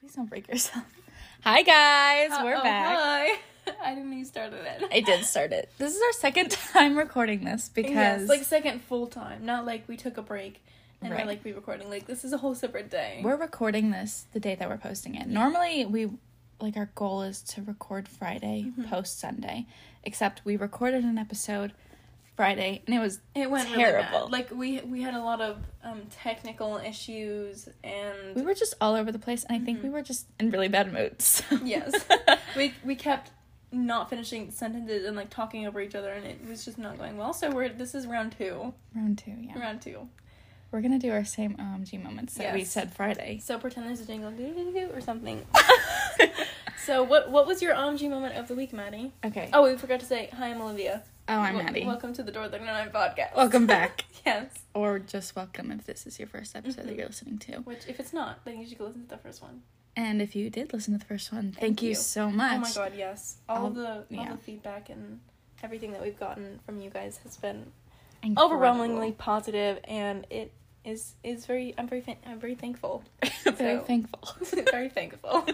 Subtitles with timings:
[0.00, 0.84] Please don't break yourself.
[1.42, 2.96] Hi guys, we're back.
[2.98, 3.38] Hi.
[3.84, 4.82] I didn't even start it.
[4.92, 5.70] I did start it.
[5.78, 9.88] This is our second time recording this because Yes, like second full time, not like
[9.88, 10.62] we took a break
[11.02, 11.20] and Right.
[11.22, 11.90] we're like re-recording.
[11.90, 13.20] Like this is a whole separate day.
[13.22, 15.26] we're recording this the day that we're posting it.
[15.26, 16.10] Normally we
[16.60, 18.84] like our goal is to record Friday, Mm-hmm.
[18.84, 19.66] post Sunday.
[20.04, 21.72] Except we recorded an episode
[22.36, 24.08] Friday and it was it went terrible.
[24.10, 24.30] Really bad.
[24.32, 28.94] Like we we had a lot of um technical issues and we were just all
[28.94, 29.86] over the place and I think Mm-hmm.
[29.88, 31.42] we were just in really bad moods.
[31.64, 31.92] yes,
[32.56, 33.30] we we kept
[33.72, 37.16] not finishing sentences and like talking over each other and it was just not going
[37.16, 37.32] well.
[37.32, 38.74] So we're this is round two.
[38.94, 39.58] Round two, yeah.
[39.58, 40.08] Round two.
[40.70, 43.38] We're gonna do our same OMG moments that we said Friday.
[43.42, 44.32] So pretend there's a jingle
[44.94, 45.46] or something.
[46.84, 49.12] so what what was your OMG moment of the week, Maddie?
[49.24, 49.48] Okay.
[49.52, 50.48] Oh, we forgot to say hi.
[50.50, 51.02] I'm Olivia.
[51.28, 51.84] Oh, I'm Maddie.
[51.84, 53.34] Welcome to the Door Thirty Nine podcast.
[53.34, 54.04] Welcome back.
[54.26, 54.46] yes.
[54.74, 56.98] Or just welcome if this is your first episode that Mhm.
[56.98, 57.56] you're listening to.
[57.62, 59.62] Which, if it's not, then you should go listen to the first one.
[59.96, 61.88] And if you did listen to the first one, thank, Thank you.
[61.90, 61.94] you.
[61.96, 62.56] so much.
[62.56, 63.38] Oh my god, yes!
[63.48, 64.32] All All- the all yeah.
[64.32, 65.20] the feedback and
[65.64, 67.72] everything that we've gotten from you guys has been
[68.22, 68.42] Incredible.
[68.44, 70.52] overwhelmingly positive, and it
[70.84, 71.74] is is very.
[71.76, 73.02] I'm very I'm very thankful.
[73.44, 74.36] very So- thankful.
[74.70, 75.44] very thankful.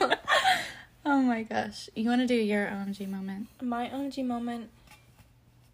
[1.07, 1.89] oh my gosh.
[1.95, 3.47] You want to do your OMG moment?
[3.63, 4.69] my OMG moment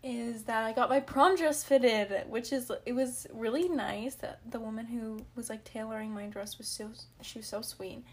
[0.09, 4.14] is that I got my prom dress fitted, which is it was really nice.
[4.17, 6.91] That the woman who was like tailoring my dress was so
[7.23, 8.05] she was so sweet.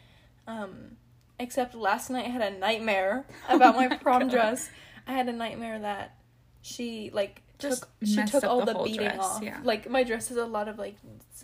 [0.48, 0.98] Um,
[1.40, 4.32] except last night I had a nightmare about Oh my my prom God.
[4.32, 4.70] dress.
[5.08, 6.18] I had a nightmare that
[6.62, 9.44] she like Just took she took all the the, whole beading dress, off.
[9.44, 9.59] yeah.
[9.64, 10.95] Like my dress has a lot of like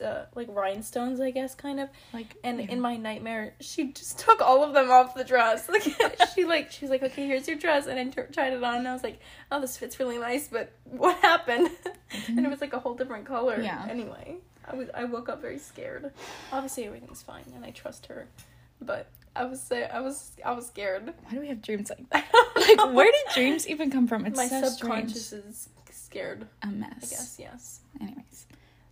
[0.04, 1.90] uh, like rhinestones, I guess, kind of.
[2.14, 2.68] Like, And yeah.
[2.72, 5.70] in my nightmare, she just took all of them off the dress.
[5.70, 5.84] Like
[6.36, 8.76] she like she was like, "Okay, here's your dress," and I t- tried it on,
[8.78, 9.20] and I was like,
[9.52, 11.70] "Oh, this fits really nice." But what happened?
[12.28, 13.60] and it was like a whole different color.
[13.62, 13.86] Yeah.
[13.90, 14.38] Anyway,
[14.70, 16.12] I was I woke up very scared.
[16.52, 18.28] Obviously, everything's fine, and I trust her.
[18.82, 21.06] But I was say I was I was scared.
[21.24, 22.26] Why do we have dreams like that?
[22.56, 24.26] like Like, where did dreams even come from?
[24.26, 25.46] It's my so subconscious strange.
[25.46, 25.70] is
[26.12, 26.46] scared?
[26.62, 26.92] A mess.
[26.98, 27.80] I guess yes.
[28.02, 28.46] Anyways,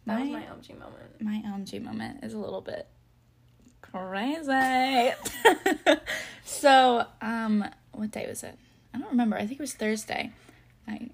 [0.05, 1.21] That my was my OMG moment.
[1.21, 2.87] my OMG moment is a little bit
[3.81, 5.11] crazy.
[6.45, 8.57] so, um, what day was it?
[8.93, 9.35] I don't remember.
[9.35, 10.31] I think it was Thursday.
[10.87, 11.09] I,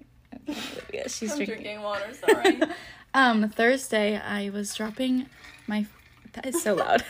[0.92, 1.62] yeah, she's I'm drinking.
[1.62, 2.06] drinking water.
[2.14, 2.60] Sorry.
[3.14, 5.24] Um, Thursday I was dropping
[5.66, 5.86] my.
[6.34, 7.02] That is so loud.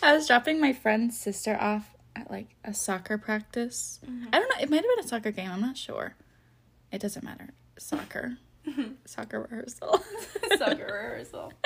[0.00, 3.98] I was dropping my friend's sister off at like a soccer practice.
[4.06, 4.26] Mm-hmm.
[4.32, 4.62] I don't know.
[4.62, 5.50] It might have been a soccer game.
[5.50, 6.14] I'm not sure.
[6.92, 7.48] It doesn't matter.
[7.78, 8.36] Soccer.
[9.06, 10.02] soccer rehearsal.
[10.58, 11.52] Soccer rehearsal.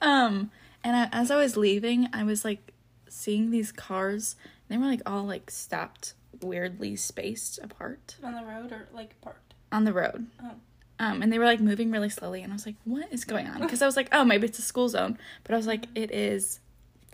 [0.00, 0.52] Um,
[0.84, 2.72] and I, as I was leaving, I was like
[3.08, 4.36] seeing these cars.
[4.68, 9.54] They were like all like stopped weirdly spaced apart On the road or like parked?
[9.72, 10.28] on the road.
[10.40, 10.52] Oh.
[11.00, 13.46] Um, and they were like moving really slowly, and I was like, "What is going
[13.48, 15.86] on?" Because I was like, "Oh, maybe it's a school zone," but I was like,
[15.96, 16.60] "It is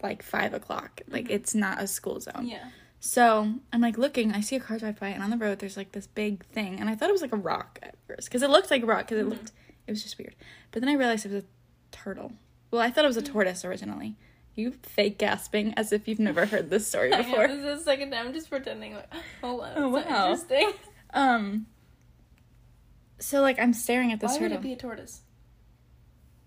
[0.03, 1.01] like five o'clock.
[1.09, 2.69] Like it's not a school zone." Yeah.
[3.07, 4.33] So I'm like looking.
[4.33, 6.81] I see a car drive by, and on the road there's like this big thing,
[6.81, 8.87] and I thought it was like a rock at first because it looked like a
[8.87, 9.53] rock because it looked.
[9.87, 10.35] It was just weird,
[10.71, 11.47] but then I realized it was a
[11.93, 12.33] turtle.
[12.71, 14.17] Well, I thought it was a tortoise originally.
[14.55, 17.47] You fake gasping as if you've never heard this story know, before.
[17.47, 18.29] this is the second time.
[18.29, 18.95] I'm just pretending.
[18.95, 19.13] Like,
[19.43, 19.73] oh, wow.
[19.77, 19.99] Oh, wow.
[20.01, 20.73] interesting.
[21.13, 21.67] Um.
[23.19, 25.21] So like I'm staring at this Why would turtle it be a tortoise?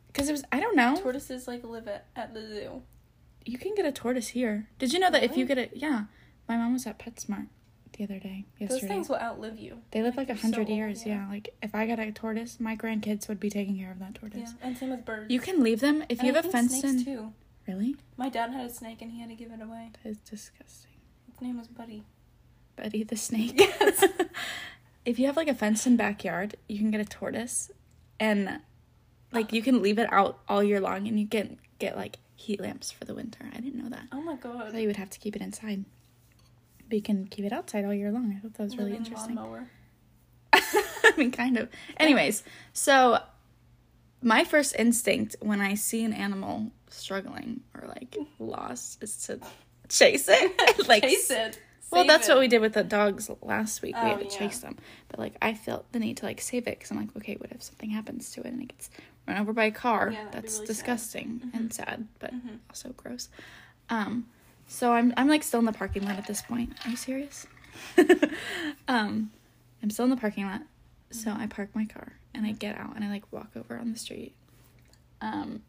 [0.07, 0.97] because it was I don't know.
[0.99, 2.81] Tortoises like live at, at the zoo.
[3.45, 4.69] You can get a tortoise here.
[4.79, 6.05] Did you know that if you get a yeah,
[6.47, 7.47] my mom was at PetSmart
[7.97, 8.45] the other day.
[8.59, 8.79] Yesterday.
[8.81, 9.79] Those things will outlive you.
[9.91, 11.05] they live like a so hundred years.
[11.05, 11.27] Yeah.
[11.29, 14.53] like if I got a tortoise, my grandkids would be taking care of that tortoise.
[14.59, 15.31] Yeah, and same with birds.
[15.31, 17.03] You can leave them if And you I have a fence in.
[17.03, 17.33] too.
[17.67, 17.95] Really?
[18.15, 19.91] My dad had a snake and he had to give it away.
[20.03, 20.91] That is disgusting.
[21.29, 22.03] His name was Buddy.
[22.75, 23.55] Buddy the snake.
[23.59, 24.03] Yes.
[25.05, 27.71] if you have like a fenced in backyard, you can get a tortoise,
[28.19, 28.59] and
[29.31, 32.59] like you can leave it out all year long, and you can get like heat
[32.61, 33.49] lamps for the winter.
[33.53, 34.03] I didn't know that.
[34.11, 34.71] Oh my I god.
[34.71, 35.85] thought you would have to keep it inside.
[36.87, 38.33] But you can keep it outside all year long.
[38.35, 39.37] I thought that was really interesting.
[40.53, 41.69] I mean, kind of.
[41.97, 42.43] Anyways,
[42.73, 43.19] so
[44.21, 49.39] my first instinct when I see an animal struggling or like lost is to
[49.89, 50.87] chase it.
[50.87, 51.59] like Chase it.
[51.91, 52.31] Well, that's it.
[52.33, 53.97] what we did with the dogs last week.
[54.01, 54.29] we Oh, had to yeah.
[54.47, 54.77] chase them,
[55.09, 57.51] but like I felt the need to like save it because I'm like, okay, what
[57.51, 58.89] if something happens to it and it gets
[59.27, 60.11] run over by a car?
[60.13, 60.67] Yeah, that's really sad.
[60.67, 62.59] disgusting and sad, but Mhm.
[62.69, 63.29] also gross.
[63.89, 64.27] Um,
[64.67, 66.73] so I'm I'm like still in the parking lot at this point.
[66.85, 67.47] Are you serious?
[68.87, 69.31] um,
[69.83, 70.61] I'm still in the parking lot,
[71.11, 71.31] so.
[71.31, 73.97] I park my car and I get out and I like walk over on the
[73.97, 74.33] street.
[75.21, 75.61] Um,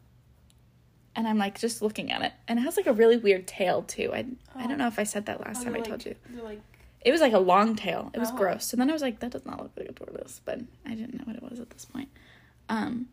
[1.15, 3.81] and I'm like just looking at it, and it has like a really weird tail
[3.83, 4.11] too.
[4.13, 4.25] I
[4.55, 4.67] I Oh.
[4.67, 6.15] don't know if I said that last Oh, time I they're, told you.
[6.43, 6.61] Like
[7.01, 8.11] It was like a long tail.
[8.13, 8.35] It was Oh.
[8.37, 8.65] gross.
[8.65, 11.15] So then I was like, that does not look like a tortoise, but I didn't
[11.15, 12.09] know what it was at this point.
[12.69, 13.07] Um,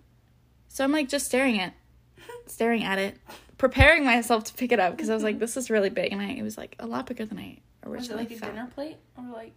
[0.69, 1.73] so I'm like just staring at,
[2.47, 3.17] staring at it,
[3.59, 6.21] preparing myself to pick it up because I was like, this is really big, and
[6.21, 8.71] I it was like a lot bigger than I originally Was it like a dinner
[8.75, 9.55] plate or like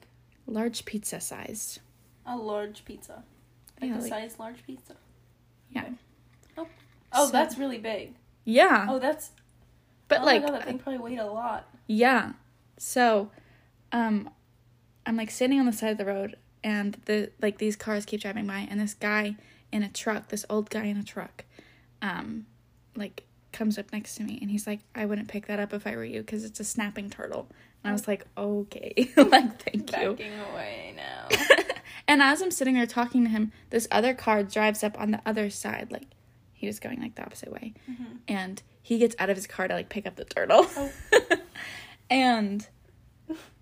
[0.48, 1.80] Large pizza sized.
[2.26, 3.24] a large pizza?
[3.82, 4.96] Like Yeah, a like- size large pizza.
[5.72, 5.90] Yeah.
[6.58, 6.68] Oh,
[7.14, 8.14] oh, So- that's really big.
[8.46, 9.32] Yeah, Oh, that's.
[10.08, 11.68] but oh like, my God, that thing probably weighed a lot.
[11.88, 12.34] yeah.
[12.78, 13.30] So,
[13.92, 14.30] um,
[15.06, 18.22] I'm like standing on the side of the road, and the like these cars keep
[18.22, 19.36] driving by, and this guy
[19.72, 21.44] in a truck, this old guy in a truck,
[22.02, 22.46] um,
[22.96, 25.86] like comes up next to me, and he's like, "I wouldn't pick that up if
[25.88, 27.48] I were you, because it's a snapping turtle."
[27.84, 31.28] And I was like, "Okay, like thank you." Backing away now.
[32.08, 35.22] and as I'm sitting there talking to him, this other car drives up on the
[35.26, 36.08] other side, like
[36.54, 38.18] he was going like the opposite way, Mhm.
[38.28, 40.92] and he gets out of his car to like pick up the turtle, Oh.
[42.10, 42.68] and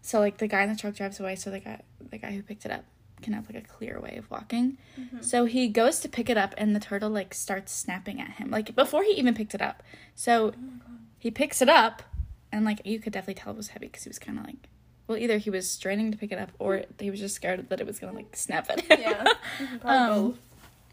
[0.01, 2.41] so like the guy in the truck drives away, so the guy the guy who
[2.41, 2.85] picked it up
[3.21, 4.77] can have like a clear way of walking.
[4.99, 5.23] Mhm.
[5.23, 8.49] So he goes to pick it up, and the turtle like starts snapping at him,
[8.51, 9.81] like before he even picked it up.
[10.15, 10.81] So Oh
[11.19, 12.03] he picks it up,
[12.51, 14.69] and like you could definitely tell it was heavy because he was kind of like,
[15.07, 17.79] well, either he was straining to pick it up, or he was just scared that
[17.81, 18.99] it was gonna like snap at him.
[19.01, 19.23] Yeah.
[19.59, 20.39] Mhm, Probably Um,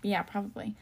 [0.03, 0.75] yeah, probably.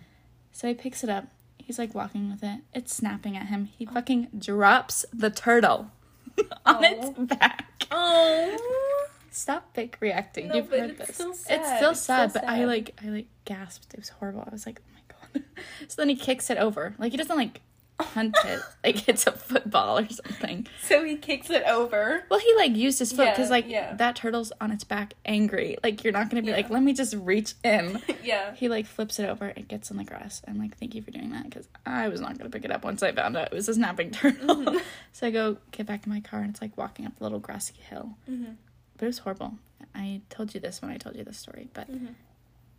[0.53, 1.27] So he picks it up.
[1.59, 2.61] He's like walking with it.
[2.75, 3.67] It's snapping at him.
[3.67, 5.91] He fucking drops the turtle
[6.67, 7.25] on its Oh.
[7.27, 7.87] back.
[7.91, 9.02] Oh.
[9.35, 10.49] Stop fake reacting.
[10.49, 11.15] No, You've heard it's this.
[11.15, 11.77] still It's sad.
[11.79, 13.95] still It's sad, still but I like I like gasped.
[13.95, 14.45] It was horrible.
[14.47, 15.45] I was like, oh my god.
[15.89, 16.95] so then he kicks it over.
[16.99, 17.61] Like he doesn't like
[18.01, 20.67] hunt it like it's a football or something.
[20.83, 22.25] So he kicks it over.
[22.29, 23.95] Well, he like used his foot because Yeah, like yeah.
[23.95, 25.77] that turtle's on its back, angry.
[25.85, 26.57] Like you're not gonna be Yeah.
[26.57, 28.03] like, let me just reach in.
[28.25, 28.55] yeah.
[28.55, 29.49] He like flips it over.
[29.49, 30.43] It gets on the grass.
[30.49, 32.83] I'm like, thank you for doing that because I was not gonna pick it up
[32.85, 34.57] once I found out it was a snapping turtle.
[34.57, 34.83] Mhm.
[35.13, 37.39] so I go get back in my car and it's like walking up a little
[37.39, 38.17] grassy hill.
[38.29, 38.57] Mhm.
[39.03, 39.55] But it was horrible.
[39.97, 42.15] I told you this when I told you this story, but Mhm.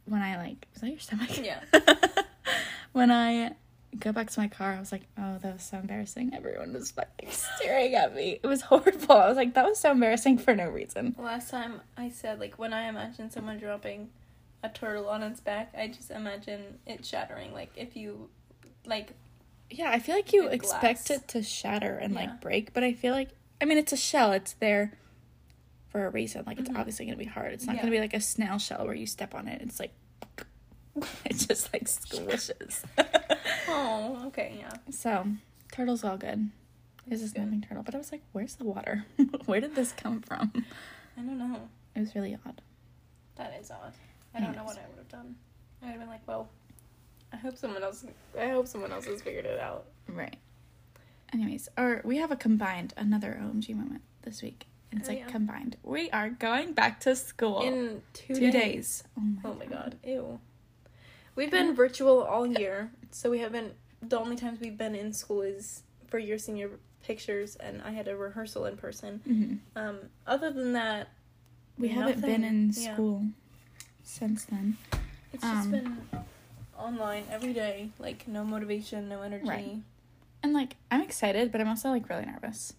[0.05, 1.37] when I like was that your stomach?
[1.37, 1.59] Yeah.
[2.93, 3.55] when I
[3.99, 6.31] go back to my car, I was like, oh, that was so embarrassing.
[6.33, 8.39] Everyone was fucking staring at me.
[8.41, 9.11] It was horrible.
[9.17, 11.13] I was like, that was so embarrassing for no reason.
[11.19, 14.09] Last time I said like when I imagine someone dropping
[14.63, 17.51] a turtle on its back, I just imagine it shattering.
[17.51, 18.29] Like if you
[18.85, 19.11] like
[19.69, 21.19] Yeah, I feel like you expect glass.
[21.19, 22.19] it to shatter and Yeah.
[22.21, 23.31] like break, but I feel like
[23.61, 24.31] I mean it's a shell.
[24.31, 24.93] It's there
[25.93, 26.43] for a reason.
[26.45, 26.77] Like it's Mhm.
[26.77, 27.53] obviously gonna be hard.
[27.53, 27.83] It's not Yeah.
[27.83, 29.61] gonna be like a snail shell where you step on it.
[29.61, 29.93] It's like
[31.25, 32.83] it just like squishes.
[33.67, 34.73] Oh, okay, yeah.
[34.91, 35.25] so
[35.71, 36.49] turtle's all good.
[37.07, 37.43] This is good.
[37.43, 39.05] snapping turtle, but I was like, "Where's the water?
[39.45, 40.51] Where did this come from?"
[41.17, 41.69] I don't know.
[41.95, 42.61] It was really odd.
[43.35, 43.93] That is odd.
[44.33, 45.35] I don't know what I would have done.
[45.81, 46.49] I would have been like, well,
[47.31, 48.05] I hope someone else.
[48.39, 49.85] I hope someone else has figured it out.
[50.07, 50.37] Right.
[51.33, 54.67] Anyways, or we have a combined another OMG moment this week.
[54.93, 55.27] And it's Oh, like yeah.
[55.27, 55.75] combined.
[55.81, 57.61] We are going back to school.
[57.63, 58.53] In two, two days.
[58.53, 59.03] days.
[59.17, 59.95] Oh my, Oh my god.
[60.05, 60.39] Ew.
[61.35, 63.73] We've been virtual all year, so we haven't.
[64.03, 66.69] The only times we've been in school is for your senior
[67.03, 69.21] pictures, and I had a rehearsal in person.
[69.25, 69.97] hmm Um,
[70.27, 71.07] other than that,
[71.79, 72.67] We haven't been Nothing.
[72.67, 72.93] in Yeah.
[72.93, 73.25] school
[74.03, 74.77] since then.
[75.33, 76.07] it's just Um, been
[76.77, 77.89] online every day.
[77.97, 79.49] Like no motivation, no energy.
[79.49, 79.77] Right.
[80.43, 82.73] And like I'm excited, but I'm also like really nervous.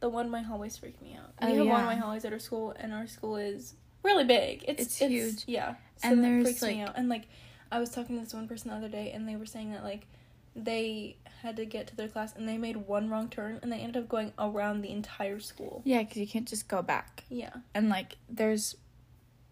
[0.00, 1.32] The one my hallways freak me out.
[1.42, 1.86] Oh, We have one of yeah.
[1.86, 4.64] my hallways at our school, and our school is really big.
[4.68, 5.44] It's It's huge.
[5.46, 6.92] Yeah, so And that freaks me out.
[6.96, 7.24] And like,
[7.72, 9.82] I was talking to this one person the other day, and they were saying that
[9.84, 10.06] like,
[10.54, 13.78] they had to get to their class, and they made one wrong turn, and they
[13.78, 15.82] ended up going around the entire school.
[15.84, 17.24] Yeah, because you can't just go back.
[17.28, 17.50] Yeah.
[17.74, 18.76] And like there's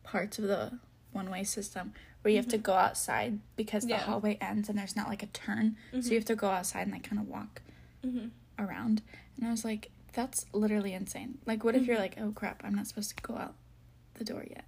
[0.05, 0.79] parts of the
[1.13, 1.93] one way system
[2.23, 4.05] where you have to go outside because the Mm-hmm.
[4.11, 5.77] Hallway ends and there's not like a turn.
[5.93, 6.11] So Mhm.
[6.11, 7.63] you have to go outside and like kind of walk
[8.05, 8.29] hmm
[8.59, 9.03] around.
[9.37, 11.39] And I was like, that's literally insane.
[11.47, 12.01] Like, what if you're Mhm.
[12.01, 13.55] like, oh crap, I'm not supposed to go out
[14.15, 14.65] the door yet?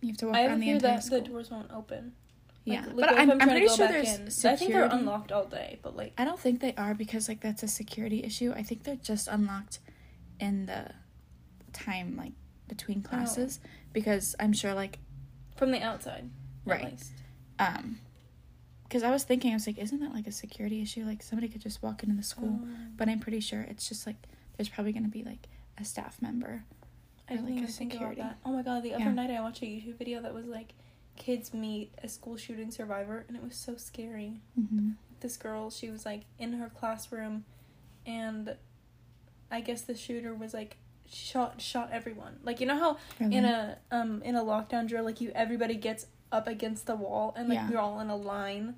[0.00, 1.20] You have to walk I around the entire that school.
[1.20, 2.14] the doors won't open.
[2.64, 4.30] yeah, Like, but if I'm, I'm pretty sure there's in?
[4.30, 4.48] security.
[4.48, 7.40] I think they're unlocked all day, but like, I don't think they are because like
[7.40, 8.52] that's a security issue.
[8.56, 9.78] I think they're just unlocked
[10.40, 10.90] in the
[11.72, 12.32] time like
[12.68, 13.08] between Oh.
[13.08, 13.60] classes
[13.92, 14.98] because I'm sure like
[15.56, 16.28] from the outside,
[16.64, 17.00] Right.
[17.58, 18.00] Um
[18.84, 21.48] because I was thinking I was like isn't that like a security issue like somebody
[21.48, 24.16] could just walk into the school Um, but I'm pretty sure it's just like
[24.56, 25.48] there's probably going to be like
[25.78, 26.64] a staff member
[27.28, 28.36] I or, like, a even think about security.
[28.44, 29.12] Oh my god, the other Yeah.
[29.12, 30.74] night I watched a YouTube video that was like,
[31.16, 34.40] kids meet a school shooting survivor, and it was so scary.
[34.58, 34.90] mm-hmm.
[35.20, 37.44] This girl, she was like in her classroom,
[38.04, 38.54] and
[39.50, 40.76] I guess the shooter was like
[41.10, 42.38] shot shot everyone.
[42.42, 46.06] Like you know how in a um in a lockdown drill, like you everybody gets
[46.32, 47.70] up against the wall and like Yeah.
[47.70, 48.74] you're all in a line.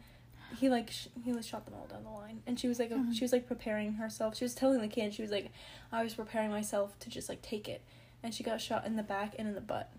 [0.57, 2.91] He like sh- he like shot them all down the line, and she was like
[2.93, 3.07] Oh.
[3.13, 4.37] she was like preparing herself.
[4.37, 5.51] She was telling the kid she was like,
[5.93, 7.83] I was preparing myself to just like take it,
[8.23, 9.91] and she got shot in the back and in the butt.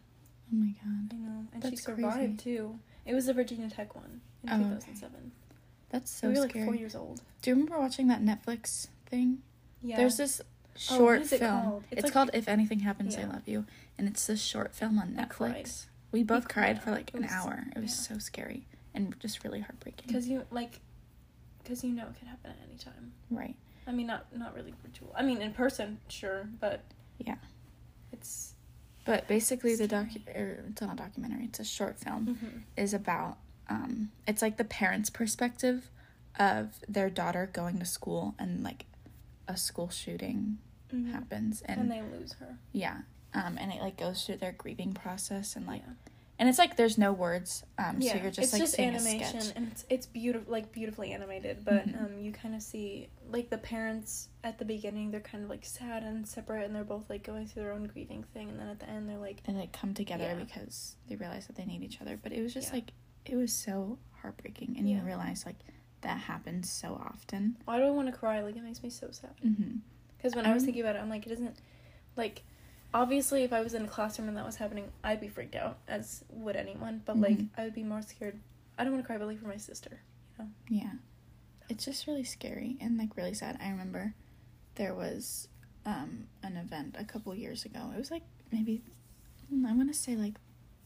[0.52, 2.80] oh my god I know, and she That's survived too.
[3.06, 5.16] It was the Virginia Tech one in oh, two thousand seven.
[5.18, 5.56] okay.
[5.92, 6.66] That's so we were like scary.
[6.66, 7.22] four years old.
[7.42, 9.40] Do you remember watching that Netflix thing?
[9.82, 9.98] Yeah.
[9.98, 10.42] There's this
[10.92, 11.62] Oh, short what is it film.
[11.62, 11.84] called?
[11.92, 13.66] It's, It's like- called If Anything Happens, I Love You,
[13.98, 15.66] and it's this short film on I cried.
[15.66, 15.86] Netflix.
[16.14, 16.84] We both cried cried.
[16.84, 17.66] for like an hour.
[17.76, 18.16] It was yeah.
[18.16, 18.66] so scary
[19.00, 20.06] and just really heartbreaking.
[20.08, 20.80] because you like,
[21.64, 23.14] because you know it could happen at any time.
[23.32, 23.56] right.
[23.88, 25.12] I mean, not not really virtual.
[25.16, 26.82] I mean, in person, sure, but
[27.18, 27.36] Yeah.
[28.12, 28.54] it's
[29.06, 31.46] But basically, the doc or it's not a documentary.
[31.46, 32.38] It's a short film.
[32.40, 32.62] mhm.
[32.78, 33.38] Is about
[33.68, 35.90] um, it's like the parents' perspective
[36.38, 38.86] of their daughter going to school and like
[39.48, 40.58] a school shooting
[40.94, 41.12] Mhm.
[41.12, 42.58] happens and, and they lose her.
[42.72, 43.02] yeah,
[43.34, 45.94] um, and it like goes through their grieving process and like yeah.
[46.40, 48.90] And it's like there's no words, um, yeah, so you're just it's like just seeing
[48.90, 49.54] a animation sketch.
[49.56, 51.64] and it's it's beautiful, like beautifully animated.
[51.66, 52.04] But Mhm.
[52.04, 55.66] um, you kind of see like the parents at the beginning, they're kind of like
[55.66, 58.68] sad and separate, and they're both like going through their own grieving thing, and then
[58.70, 60.36] at the end, they're like, and like come together Yeah.
[60.44, 62.18] because they realize that they need each other.
[62.22, 62.76] But it was just Yeah.
[62.76, 62.94] like
[63.26, 65.58] it was so heartbreaking, and you realize like
[66.02, 67.58] that happens so often.
[67.66, 68.40] "Why do I want to cry?
[68.42, 69.78] Like it makes me so sad." Mm-hmm.
[70.18, 71.58] Because when I was Um, thinking about it, I'm like, it doesn't
[72.16, 72.44] like.
[72.94, 75.78] Obviously, if I was in a classroom and that was happening, I'd be freaked out,
[75.88, 77.04] as would anyone.
[77.06, 77.50] But like, Mhm.
[77.58, 78.40] I would be more scared.
[78.78, 80.02] I don't want to cry, but like for my sister.
[80.38, 80.52] You know.
[80.70, 80.94] Yeah.
[81.70, 83.58] It's just really scary and like really sad.
[83.62, 84.16] I remember
[84.76, 85.48] there was
[85.86, 87.92] um an event a couple years ago.
[87.94, 88.82] It was like maybe
[89.54, 90.36] mm, I want to say like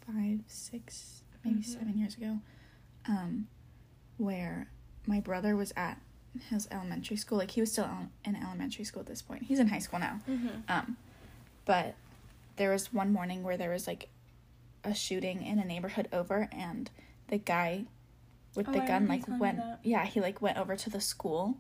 [0.06, 1.66] 5, 6, maybe Mhm.
[1.66, 2.40] 7 years ago.
[3.06, 3.48] Um
[4.18, 4.68] where
[5.08, 6.00] my brother was at
[6.50, 7.38] his elementary school.
[7.38, 7.88] Like he was still
[8.26, 9.44] in elementary school at this point.
[9.44, 10.20] He's in high school now.
[10.28, 10.48] Mm-hmm.
[10.68, 10.98] Um,
[11.66, 11.96] but
[12.56, 14.10] there was one morning where there was like
[14.84, 16.90] a shooting in a neighborhood over, and
[17.28, 17.86] the guy
[18.56, 21.58] with Oh, the I gun like went, yeah, he like went over to the school,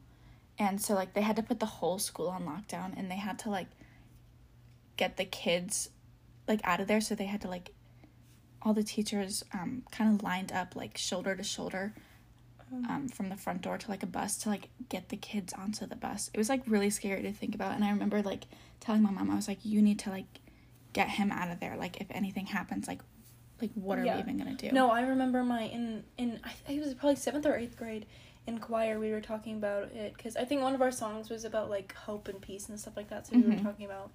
[0.60, 3.39] and so like they had to put the whole school on lockdown, and they had
[3.39, 3.67] to like
[4.98, 5.89] get the kids
[6.48, 7.72] like out of there, so they had to like
[8.62, 11.93] all the teachers um kind of lined up like shoulder to shoulder
[12.89, 15.86] um, from the front door to like a bus to like get the kids onto
[15.86, 16.30] the bus.
[16.34, 18.46] It was like really scary to think about, and I remember like
[18.80, 20.25] telling my mom, I was like, "You need to like
[20.94, 21.75] get him out of there.
[21.77, 23.01] Like if anything happens, like
[23.62, 24.15] like what are Yeah.
[24.15, 27.15] we even gonna do?" No, I remember my in in I think it was probably
[27.15, 28.06] seventh or eighth grade
[28.48, 29.00] in choir.
[29.00, 31.94] We were talking about it because I think one of our songs was about like
[31.94, 33.27] hope and peace and stuff like that.
[33.27, 33.58] So we Mhm.
[33.58, 34.12] were talking about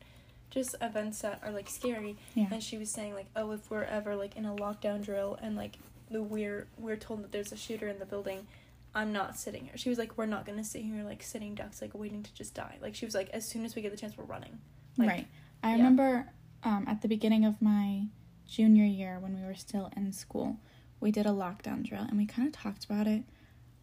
[0.50, 2.16] just events that are like scary.
[2.34, 2.48] Yeah.
[2.50, 5.56] And she was saying like, oh, if we're ever like in a lockdown drill and
[5.56, 5.78] like
[6.10, 8.46] the we're we're told that there's a shooter in the building.
[8.94, 9.76] I'm not sitting here.
[9.76, 12.54] She was like, "We're not gonna sit here like sitting ducks, like waiting to just
[12.54, 14.58] die." Like she was like, "As soon as we get the chance, we're running."
[14.96, 15.26] Like, right.
[15.62, 15.76] I yeah.
[15.76, 16.26] remember
[16.64, 18.06] um, at the beginning of my
[18.46, 20.56] junior year when we were still in school,
[21.00, 23.22] we did a lockdown drill and we kind of talked about it,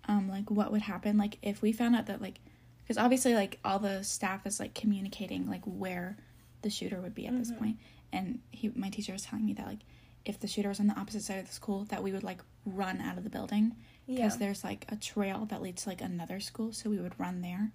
[0.08, 2.40] um, like what would happen, like if we found out that like,
[2.84, 6.18] because obviously like all the staff is like communicating like where
[6.64, 7.60] the shooter would be at this Mhm.
[7.60, 7.78] point,
[8.12, 9.80] and he, my teacher was telling me that like
[10.26, 12.42] if the shooter was on the opposite side of the school, that we would like
[12.66, 13.76] run out of the building
[14.08, 14.40] because Yeah.
[14.40, 17.72] there's like a trail that leads to like another school, so we would run there.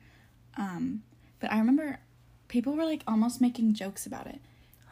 [0.57, 1.03] Um,
[1.39, 2.01] but I remember
[2.49, 4.41] people were like almost making jokes about it,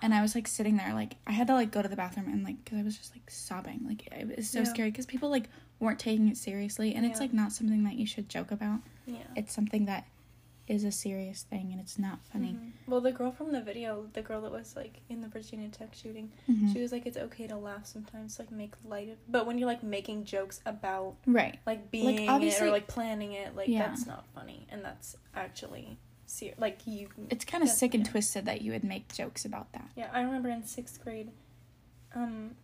[0.00, 2.28] and I was like sitting there like I had to like go to the bathroom
[2.32, 4.64] and like because I was just like sobbing, like it was so Yeah.
[4.64, 5.48] scary because people like
[5.80, 8.80] weren't taking it seriously, and it's like not something that you should joke about.
[9.06, 9.18] Yeah.
[9.36, 10.06] It's something that
[10.68, 12.52] is a serious thing, and it's not funny.
[12.52, 12.72] Mhm.
[12.86, 15.94] Well, the girl from the video, the girl that was like in the Virginia Tech
[15.94, 16.72] shooting, Mhm.
[16.72, 19.66] she was like, "It's okay to laugh sometimes, like make light of." But when you're
[19.68, 21.58] like making jokes about Right.
[21.66, 23.88] like being it obviously- or like planning it, like Yeah.
[23.88, 27.08] that's not funny, and that's actually ser- like you.
[27.30, 28.10] It's kind of sick and yeah.
[28.12, 29.90] twisted that you would make jokes about that.
[29.96, 31.30] Yeah, I remember in sixth grade,
[32.14, 32.56] um,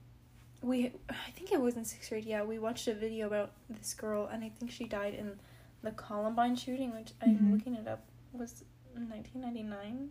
[0.62, 2.24] we I think it was in sixth grade.
[2.24, 5.38] Yeah, we watched a video about this girl, and I think she died in
[5.84, 7.52] the Columbine shooting, which I'm Mhm.
[7.52, 8.64] looking it up was
[8.94, 10.10] 1999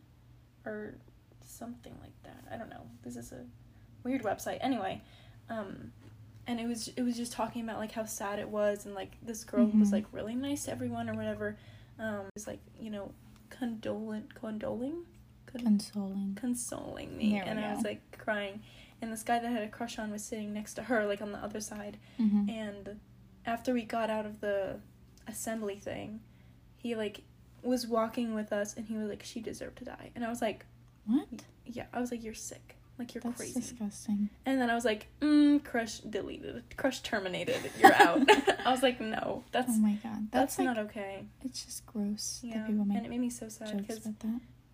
[0.66, 0.96] or
[1.44, 2.44] something like that.
[2.52, 2.86] I don't know.
[3.02, 3.46] This is a
[4.04, 4.60] weird website.
[4.62, 5.02] Anyway,
[5.50, 5.92] um,
[6.48, 9.18] and it was it was just talking about like how sad it was, and like
[9.22, 9.94] this girl was Mhm.
[9.94, 11.58] like really nice to everyone or whatever.
[12.00, 13.12] Um, it was like you know
[13.50, 15.06] condolent condoling.
[15.46, 16.34] Con- Consoling.
[16.36, 18.64] consoling me and I was like crying
[19.02, 21.22] and this guy that I had a crush on was sitting next to her like
[21.22, 23.00] on the other side hmm and
[23.46, 24.80] after we got out of the
[25.28, 26.20] assembly thing
[26.78, 27.22] he like
[27.62, 30.12] was walking with us and he was like she deserved to die.
[30.16, 30.66] And I was like
[31.06, 31.28] What?
[31.66, 32.78] yeah I was like you're sick.
[33.00, 33.60] Like you're That's crazy.
[33.60, 34.30] disgusting.
[34.46, 38.22] and then I was like mm, crush deleted crush terminated you're out.
[38.66, 41.26] I was like no that's oh my god, that's, that's, like not okay.
[41.44, 44.08] it's just gross yeah that people make and it made me so sad because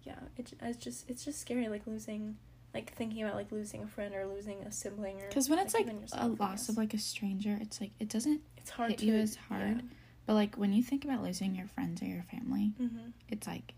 [0.04, 2.36] yeah it, it's just it's just scary like losing
[2.74, 5.74] like thinking about like losing a friend or losing a sibling or Because when it's
[5.74, 9.00] like even a loss of like a stranger, it's like it doesn't it's hard hit
[9.00, 9.82] to you as hard.
[10.30, 12.98] But like when you think about losing your friends or your family, yeah, hmm
[13.30, 13.74] it's like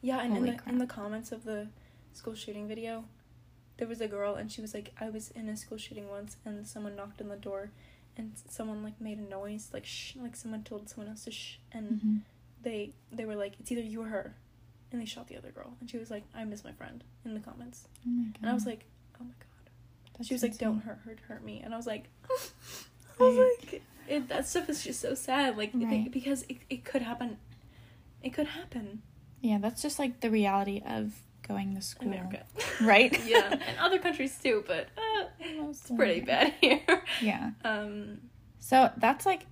[0.00, 0.68] yeah and in the, crap.
[0.68, 1.68] in the comments of the
[2.14, 3.04] school shooting video
[3.76, 6.38] there was a girl and she was like i was in a school shooting once
[6.46, 7.70] and someone knocked on the door
[8.16, 11.58] and someone like made a noise like shh like someone told someone else to shh
[11.72, 12.20] and Mhm.
[12.62, 14.34] they they were like it's either you or her
[14.90, 17.34] and they shot the other girl and she was like i miss my friend in
[17.34, 17.88] the comments.
[18.06, 18.10] Oh
[18.40, 18.86] and i was like
[19.20, 19.70] oh my god.
[20.16, 22.04] That's she was like don't hurt hurt hurt me and i was like
[23.20, 26.10] i was like it, that stuff is just so sad like it- Right.
[26.10, 27.36] because it, it could happen
[28.22, 29.02] it could happen
[29.40, 31.12] Yeah, that's just like the reality of
[31.46, 32.08] going to school.
[32.08, 32.44] america
[32.82, 33.12] Right?
[33.26, 36.80] yeah and other countries too but uh, it's pretty bad here
[37.20, 37.50] Yeah.
[37.64, 38.18] um
[38.60, 39.46] So that's like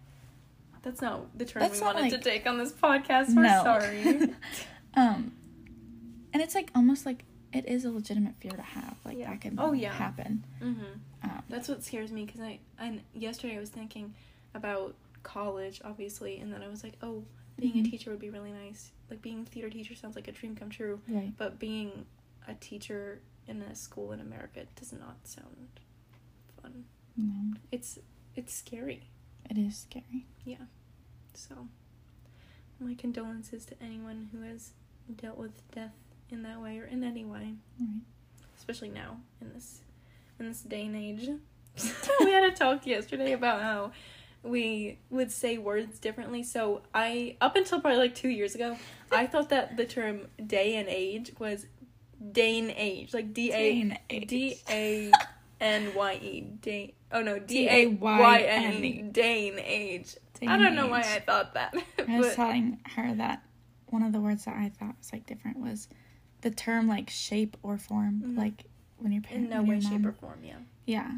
[0.82, 3.62] that's not the turn we wanted like- to take on this podcast we're no.
[3.64, 4.34] sorry
[4.94, 5.32] um
[6.32, 8.96] and it's like almost like it is a legitimate fear to have.
[9.04, 9.30] Like Yeah.
[9.30, 9.92] that could Oh, yeah.
[9.92, 10.44] happen.
[10.60, 10.82] mm-hmm.
[11.22, 14.12] Um, That's what scares me because I and yesterday I was thinking
[14.56, 17.24] about college, obviously, and then I was like, oh,
[17.58, 17.86] being Mhm.
[17.86, 18.92] a teacher would be really nice.
[19.10, 21.32] Like being a theater teacher sounds like a dream come true, right.
[21.36, 22.06] but being
[22.48, 25.80] a teacher in a school in America does not sound
[26.60, 26.84] fun.
[27.16, 27.98] No, It's
[28.34, 29.08] it's scary.
[29.48, 30.26] it is scary.
[30.44, 30.66] Yeah.
[31.34, 31.68] So,
[32.78, 34.72] my condolences to anyone who has
[35.14, 35.94] dealt with death
[36.30, 38.00] in that way or in any way, Right.
[38.58, 39.82] especially now in this
[40.38, 41.28] in this day and age.
[42.20, 43.92] we had a talk yesterday about how
[44.48, 46.42] we would say words differently.
[46.42, 48.76] So I up until probably like two years ago,
[49.12, 51.66] I thought that the term day and age was
[52.32, 54.28] Dane age, like D A Dane age.
[54.28, 55.12] D A
[55.60, 56.92] N Y E Dane.
[57.12, 60.16] Oh no, D A Y N E Dane age.
[60.46, 61.74] I don't know why I thought that.
[62.08, 63.42] I was telling her that
[63.86, 65.88] one of the words that I thought was like different was
[66.42, 68.38] the term like shape or form, Mhm.
[68.38, 68.64] like
[68.98, 70.56] when your in no way, shape, or form, yeah.
[70.86, 71.10] Yeah.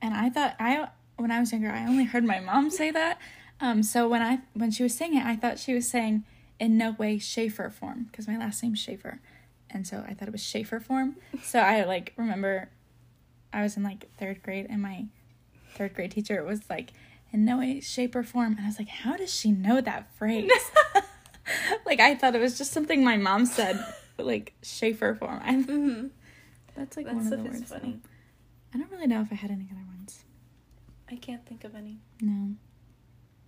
[0.00, 3.18] And I thought I when I was younger I only heard my mom say that.
[3.60, 6.24] Um so when I when she was saying it I thought she was saying
[6.60, 9.20] in no way Schaefer form because my last name's Schaefer.
[9.70, 11.16] And so I thought it was Schaefer form.
[11.42, 12.68] So I like remember
[13.52, 15.06] I was in like 3rd grade and my
[15.76, 16.92] 3rd grade teacher was like
[17.32, 20.12] in no way shape or form and I was like how does she know that
[20.16, 20.50] phrase?
[21.86, 23.78] like I thought it was just something my mom said
[24.18, 25.40] like Schaefer form.
[25.42, 26.06] I, Mm-hmm.
[26.76, 27.62] that's like That one of the words.
[27.70, 27.98] funny.
[28.72, 29.93] I don't really know if I had any other ones.
[31.10, 31.98] I can't think of any.
[32.20, 32.54] No.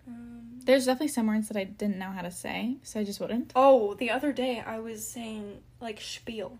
[0.08, 3.18] Um, There's definitely some words that I didn't know how to say, so I just
[3.20, 3.52] wouldn't.
[3.56, 6.58] oh, the other day I was saying like spiel.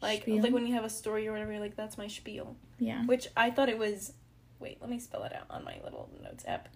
[0.00, 0.42] Like Spiel?
[0.42, 2.56] like when you have a story or whatever, you're like that's my spiel.
[2.78, 3.04] Yeah.
[3.06, 4.12] Which I thought it was.
[4.60, 6.68] Wait, let me spell it out on my little notes app.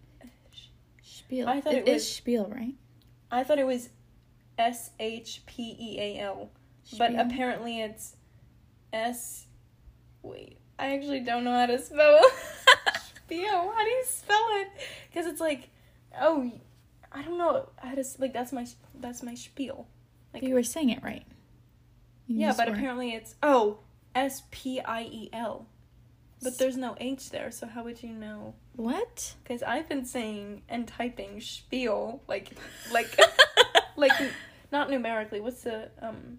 [1.02, 1.48] Spiel.
[1.48, 2.74] I thought it it is was- spiel, right?
[3.30, 3.90] I thought it was
[4.58, 6.50] S H P E A L,
[6.98, 7.20] but Spiel?
[7.20, 8.16] apparently it's
[8.92, 9.46] S.
[10.22, 12.18] Wait, I actually don't know how to spell
[13.28, 13.72] spiel.
[13.74, 14.68] How do you spell it?
[15.10, 15.68] Because it's like,
[16.20, 16.50] oh,
[17.12, 18.32] I don't know how to like.
[18.32, 18.66] That's my
[19.00, 19.86] that's my spiel.
[20.34, 21.24] like- you were saying it right.
[22.26, 23.78] You Yeah, but apparently it's oh
[24.14, 25.66] S P I E L,
[26.42, 27.50] but there's no H there.
[27.50, 28.54] So how would you know?
[28.76, 29.34] what?
[29.42, 32.50] Because I've been saying and typing spiel like
[32.92, 33.18] like
[33.96, 34.12] like
[34.70, 35.40] not numerically.
[35.40, 36.38] What's the um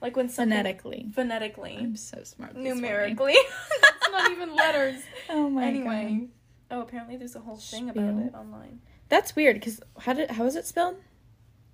[0.00, 1.06] like when something Phonetically.
[1.14, 2.56] phonetically I'm so smart.
[2.56, 3.36] numerically.
[3.82, 5.02] That's not even letters.
[5.28, 5.68] Oh my god.
[5.68, 6.18] anyway.
[6.20, 6.28] god.
[6.70, 8.80] Oh, apparently there's a whole thing about it online.
[9.08, 10.96] That's weird because how did how is it spelled?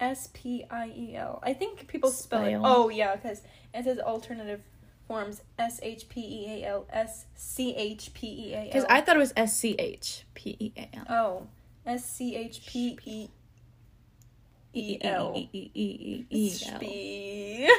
[0.00, 1.40] S P I E L.
[1.42, 2.58] I think people spell it.
[2.62, 4.60] Oh yeah, because it says alternative
[5.08, 8.64] forms S H P E A L S C H P E A L.
[8.66, 11.04] Because I thought it was S C H P E A L.
[11.08, 11.46] oh
[11.86, 13.28] S C H P E
[14.74, 15.32] E L.
[15.36, 17.70] E E E E E L.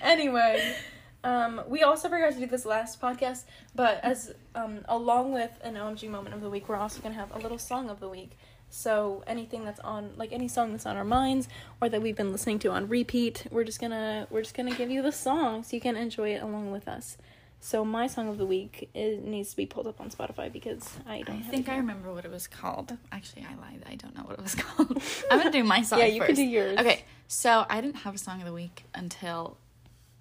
[0.00, 0.76] Anyway,
[1.24, 5.74] um, we also forgot to do this last podcast, but as um, along with an
[5.74, 8.38] OMG moment of the week, we're also gonna have a little song of the week.
[8.70, 11.48] So anything that's on, like any song that's on our minds
[11.80, 14.90] or that we've been listening to on repeat, we're just gonna we're just gonna give
[14.90, 17.18] you the song so you can enjoy it along with us.
[17.60, 20.88] So my song of the week it needs to be pulled up on Spotify because
[21.06, 22.96] I don't I have think it I remember what it was called.
[23.12, 23.82] Actually, I lied.
[23.90, 25.02] I don't know what it was called.
[25.30, 26.28] I'm gonna do my song Yeah, you first.
[26.28, 26.78] can do yours.
[26.78, 29.56] Okay, so I didn't have a song of the week until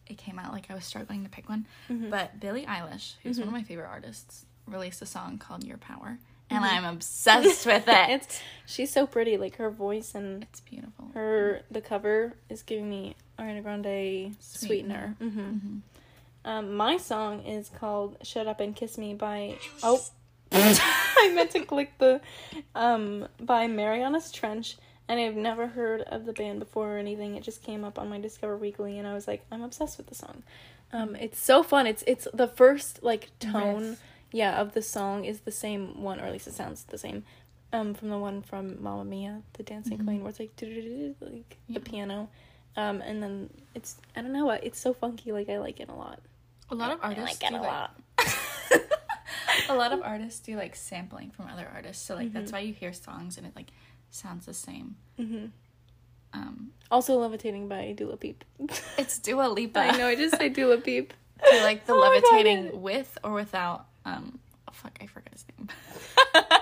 [0.07, 0.51] it came out.
[0.51, 2.09] Like I was struggling to pick one, Mhm.
[2.09, 3.49] but Billie Eilish, who's one Mhm.
[3.49, 6.17] of my favorite artists, released a song called "Your Power,"
[6.49, 6.71] and Mhm.
[6.71, 8.09] I'm obsessed with it.
[8.09, 11.11] it's she's so pretty, like her voice and it's beautiful.
[11.13, 15.15] her the cover is giving me Ariana Grande Sweetener.
[15.19, 15.81] sweetener.
[16.47, 19.99] Um, my song is called "Shut Up and Kiss Me" by oh,
[20.51, 22.21] I meant to click the
[22.73, 24.77] um by Marianas Trench,
[25.09, 27.35] and I've never heard of the band before or anything.
[27.35, 30.07] It just came up on my Discover Weekly, and I was like, I'm obsessed with
[30.07, 30.43] the song.
[30.93, 31.85] Um, it's so fun.
[31.85, 34.03] It's it's the first like tone, Riff.
[34.31, 37.25] yeah, of the song is the same one, or at least it sounds the same.
[37.73, 40.05] Um, from the one from Mamma Mia, the Dancing Mhm.
[40.05, 40.51] Queen, where it's like
[41.19, 41.73] like Yeah.
[41.73, 42.29] the piano,
[42.77, 45.33] um, and then it's I don't know, what it's so funky.
[45.33, 46.21] Like I like it a lot.
[46.69, 47.99] A lot of I artists like it do a lot.
[49.69, 52.33] a lot of artists do like sampling from other artists, so like Mm-hmm.
[52.37, 53.67] that's why you hear songs and it like
[54.11, 54.95] sounds the same.
[55.17, 55.45] hmm
[56.33, 58.43] Um, Also, levitating by Dula Peep.
[58.97, 59.79] it's Dua Lipa.
[59.79, 60.07] I know.
[60.07, 61.13] I just say Dula Peep.
[61.49, 63.85] Do you like the Oh levitating with or without?
[64.05, 65.69] Um, oh, fuck, I forgot his name.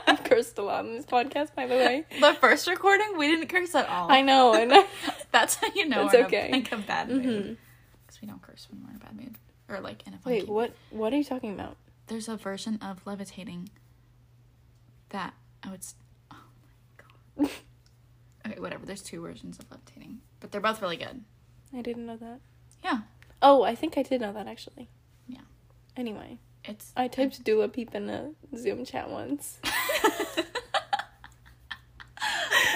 [0.07, 2.05] I've cursed a lot on this podcast, by the way.
[2.19, 4.11] the first recording, we didn't curse at all.
[4.11, 4.53] I know.
[4.53, 4.85] I.
[5.31, 6.47] That's how you know It's okay.
[6.47, 7.57] in like a bad mood.
[8.05, 9.04] Because we don't curse when we're in a bad mood.
[9.67, 10.75] Or like in a funky Wait, what?
[10.91, 11.77] What are you talking about?
[12.07, 13.69] There's a version of levitating
[15.09, 15.33] that
[15.65, 15.95] oh it's
[16.31, 16.37] oh
[17.37, 17.49] my god.
[18.47, 18.85] okay, whatever.
[18.85, 21.23] There's two versions of levitating, but they're both really good.
[21.75, 22.39] I didn't know that.
[22.83, 22.99] Yeah,
[23.41, 24.89] Oh, I think I did know that actually.
[25.27, 25.41] Yeah.
[25.95, 29.59] Anyway, it's I typed Dula Peep in a Zoom chat once.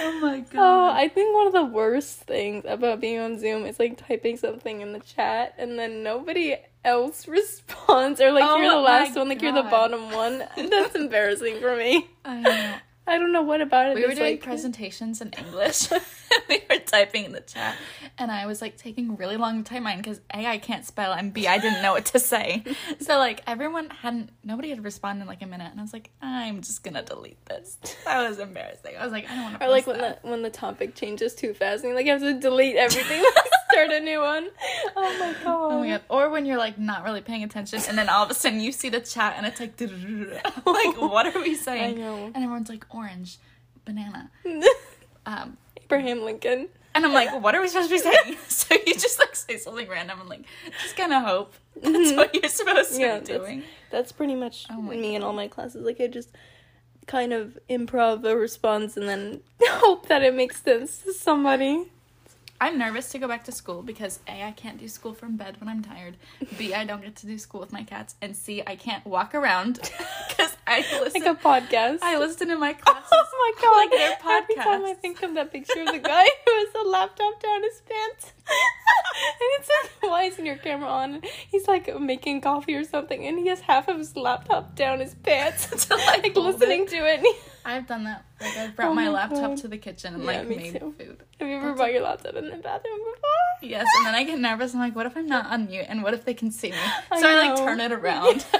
[0.00, 0.54] oh my god.
[0.54, 4.36] Oh, I think one of the worst things about being on Zoom is like typing
[4.36, 9.16] something in the chat and then nobody else responds, or like Oh you're the last
[9.16, 10.44] one, like you're the bottom one.
[10.56, 12.08] That's embarrassing for me.
[12.24, 12.74] I know.
[13.06, 13.96] I don't know what about it.
[13.96, 15.90] We were doing like, presentations in English.
[16.48, 17.76] we were typing in the chat,
[18.18, 21.12] and I was like taking really long to type mine because a I can't spell
[21.12, 22.64] and b I didn't know what to say.
[23.00, 26.10] so like everyone hadn't, nobody had responded in like a minute, and I was like,
[26.20, 27.78] I'm just gonna delete this.
[28.04, 28.94] That was embarrassing.
[28.98, 29.66] I was like, I don't want to.
[29.66, 32.38] Or like when the when the topic changes too fast and you like have to
[32.38, 33.24] delete everything,
[33.72, 34.48] start a new one.
[34.96, 35.42] Oh my god.
[35.44, 36.02] Oh my god!
[36.08, 38.72] Or when you're like not really paying attention, and then all of a sudden you
[38.72, 39.80] see the chat, and it's like,
[40.66, 41.98] like what are we saying?
[41.98, 42.26] I know.
[42.26, 43.38] And everyone's like orange,
[43.84, 44.30] banana,
[45.26, 46.68] um, Abraham Lincoln.
[46.94, 48.36] And I'm like, what are we supposed to be saying?
[48.48, 50.44] so you just like say something random and like
[50.82, 52.16] just kind of hope that's mm-hmm.
[52.16, 53.62] what you're supposed to Yeah, be doing.
[53.90, 55.84] That's pretty much Oh me in all my classes.
[55.84, 56.30] Like I just
[57.06, 61.90] kind of improv a response and then hope that it makes sense to somebody.
[62.62, 65.56] I'm nervous to go back to school because A, I can't do school from bed
[65.60, 66.16] when I'm tired.
[66.58, 68.16] B, I don't get to do school with my cats.
[68.20, 69.76] And C, I can't walk around
[70.28, 71.22] because I listen.
[71.22, 71.98] Like a podcast.
[72.02, 73.10] I listen to my classes.
[73.42, 73.76] Oh my god!
[73.76, 76.88] Like their Every time I think of that picture of the guy who has a
[76.88, 81.22] laptop down his pants, and it's like, why isn't your camera on?
[81.50, 85.14] He's like making coffee or something, and he has half of his laptop down his
[85.14, 86.88] pants, To, like, like listening it.
[86.90, 87.36] to it.
[87.64, 88.24] I've done that.
[88.40, 90.80] Like I've oh brought Oh my, my laptop to the kitchen and Yeah, like made
[90.80, 90.94] too.
[90.98, 91.22] food.
[91.38, 93.68] Have you ever That's brought your laptop in the bathroom before?
[93.70, 94.72] Yes, and then I get nervous.
[94.72, 95.84] I'm like, what if I'm not on mute?
[95.88, 96.76] And what if they can see me?
[97.10, 98.46] I So I, like turn it around.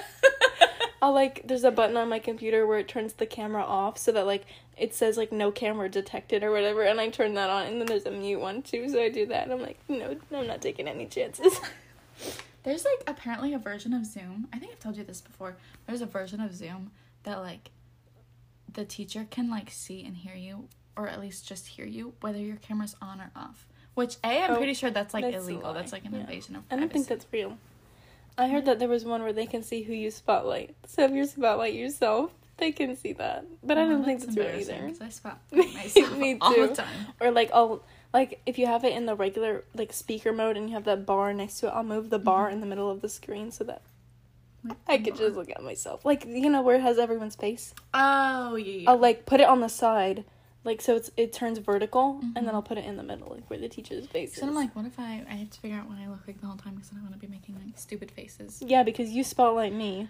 [1.03, 4.13] I'll like there's a button on my computer where it turns the camera off so
[4.13, 4.45] that like
[4.77, 7.87] it says like no camera detected or whatever and I turn that on and then
[7.87, 10.61] there's a mute one too so I do that and I'm like no I'm not
[10.61, 11.59] taking any chances.
[12.63, 14.47] There's like apparently a version of Zoom.
[14.53, 15.57] I think I've told you this before.
[15.87, 16.91] There's a version of Zoom
[17.23, 17.71] that like
[18.71, 22.39] the teacher can like see and hear you, or at least just hear you, whether
[22.39, 23.67] your camera's on or off.
[23.95, 25.73] Which A, I'm Oh, pretty sure that's like that's illegal.
[25.73, 26.21] That's like an Yeah.
[26.21, 26.81] invasion of I privacy.
[26.81, 27.57] don't think that's real.
[28.39, 30.75] I heard that there was one where they can see who you spotlight.
[30.87, 33.45] So if you spotlight yourself, they can see that.
[33.63, 34.89] But I don't think that's that's real embarrassing, either.
[34.89, 36.87] 'cause I spot Me myself all the time.
[37.21, 40.69] Or like I'll like if you have it in the regular like speaker mode and
[40.69, 42.55] you have that bar next to it, I'll move the bar Mm-hmm.
[42.55, 43.83] in the middle of the screen so that
[44.87, 46.05] I could just look at myself.
[46.05, 47.75] Like you know where it has everyone's face.
[47.95, 48.73] Oh yeah.
[48.73, 48.91] yeah.
[48.91, 50.25] I'll like put it on the side,
[50.65, 52.45] like so it's it turns vertical, and Mhm.
[52.47, 54.49] then I'll put it in the middle, like where the teacher's face So is.
[54.49, 56.47] I'm like, what if I I have to figure out what I look like the
[56.47, 58.63] whole time because I don't want to be making like stupid faces.
[58.65, 60.09] yeah, because you spotlight me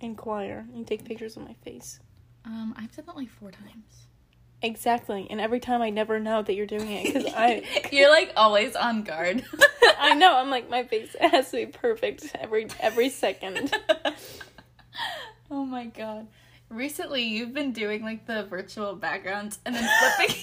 [0.00, 0.66] in choir.
[0.74, 2.00] You take pictures of my face.
[2.44, 4.06] Um, I've done that like four times.
[4.62, 7.62] Exactly, and every time I never know that you're doing it because I,
[7.92, 9.44] You're like always on guard.
[9.98, 13.74] I know I'm like my face has to be perfect every every second.
[15.50, 16.26] oh my god.
[16.68, 20.36] Recently, you've been doing like the virtual backgrounds and then flipping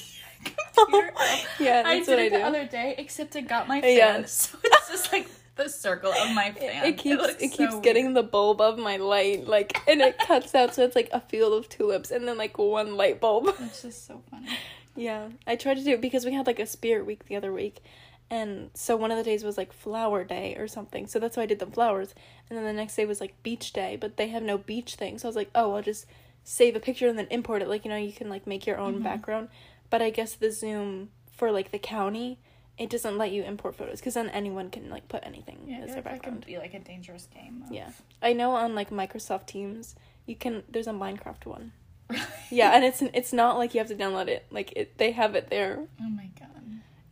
[0.46, 1.40] your computer up.
[1.60, 2.44] Yeah, I did what I it the do.
[2.44, 3.98] other day, except it got my fan.
[3.98, 4.26] Yeah.
[4.28, 6.86] So it's just like the circle of my It, fan.
[6.86, 7.84] it keeps looks it, so keeps weird.
[7.84, 11.20] getting the bulb of my light like and it cuts out so it's like a
[11.22, 13.54] field of tulips and then like one light bulb.
[13.60, 14.48] It's just so funny.
[14.96, 17.52] Yeah, I tried to do it because we had like a spirit week the other
[17.54, 17.84] week,
[18.30, 21.08] and so one of the days was like flower day or something.
[21.08, 22.14] So that's why I did the flowers,
[22.50, 25.18] and then the next day was like beach day, but they have no beach thing.
[25.18, 26.06] So I was like, oh, I'll just
[26.44, 27.68] save a picture and then import it.
[27.68, 29.04] Like you know, you can like make your own Mhm.
[29.04, 29.50] background,
[29.90, 32.40] but I guess the Zoom for like the county,
[32.78, 35.94] it doesn't let you import photos because then anyone can like put anything Yeah, as
[35.94, 36.42] their feel like it background.
[36.42, 37.64] could be like a dangerous game.
[37.66, 37.90] of- Yeah.
[38.22, 40.64] I know on like Microsoft Teams, you can.
[40.70, 41.72] There's a Minecraft one.
[42.52, 44.46] Yeah, and it's it's not like you have to download it.
[44.52, 45.88] Like it, they have it there.
[46.02, 46.53] oh my god.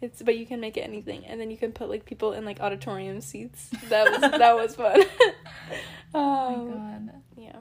[0.01, 2.43] It's but you can make it anything, and then you can put like people in
[2.43, 3.69] like auditorium seats.
[3.89, 5.01] That was that was fun.
[6.13, 6.69] Oh um,
[7.05, 7.21] my god.
[7.37, 7.55] yeah.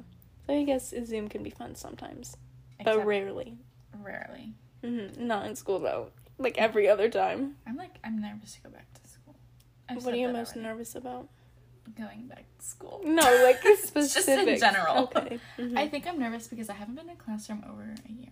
[0.47, 2.37] So I guess Zoom can be fun sometimes,
[2.79, 3.59] but Except rarely.
[4.03, 4.55] rarely.
[4.83, 6.09] hmm Not in school though.
[6.39, 7.57] Like every other time.
[7.67, 9.37] I'm like I'm nervous to go back to school.
[9.89, 10.69] I've what are you most already.
[10.69, 11.29] nervous about?
[11.99, 13.01] going back to school.
[13.05, 14.13] No, like specific.
[14.15, 15.05] Just in general.
[15.15, 15.39] Okay.
[15.59, 15.77] Mhm.
[15.77, 18.31] I think I'm nervous because I haven't been in a classroom over a year.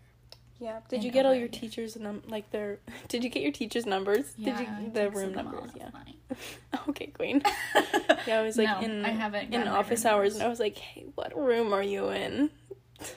[0.58, 0.80] Yeah.
[0.88, 1.48] Did you get all your year.
[1.48, 2.78] teachers num like their?
[3.08, 4.32] Did you get your teachers' numbers?
[4.36, 5.70] Yeah, did I you the room numbers?
[5.76, 5.90] Yeah.
[6.88, 7.42] okay, queen.
[8.26, 10.76] Yeah, I was like No, in I haven't in office hours, and I was like,
[10.76, 12.50] "Hey, what room are you in?"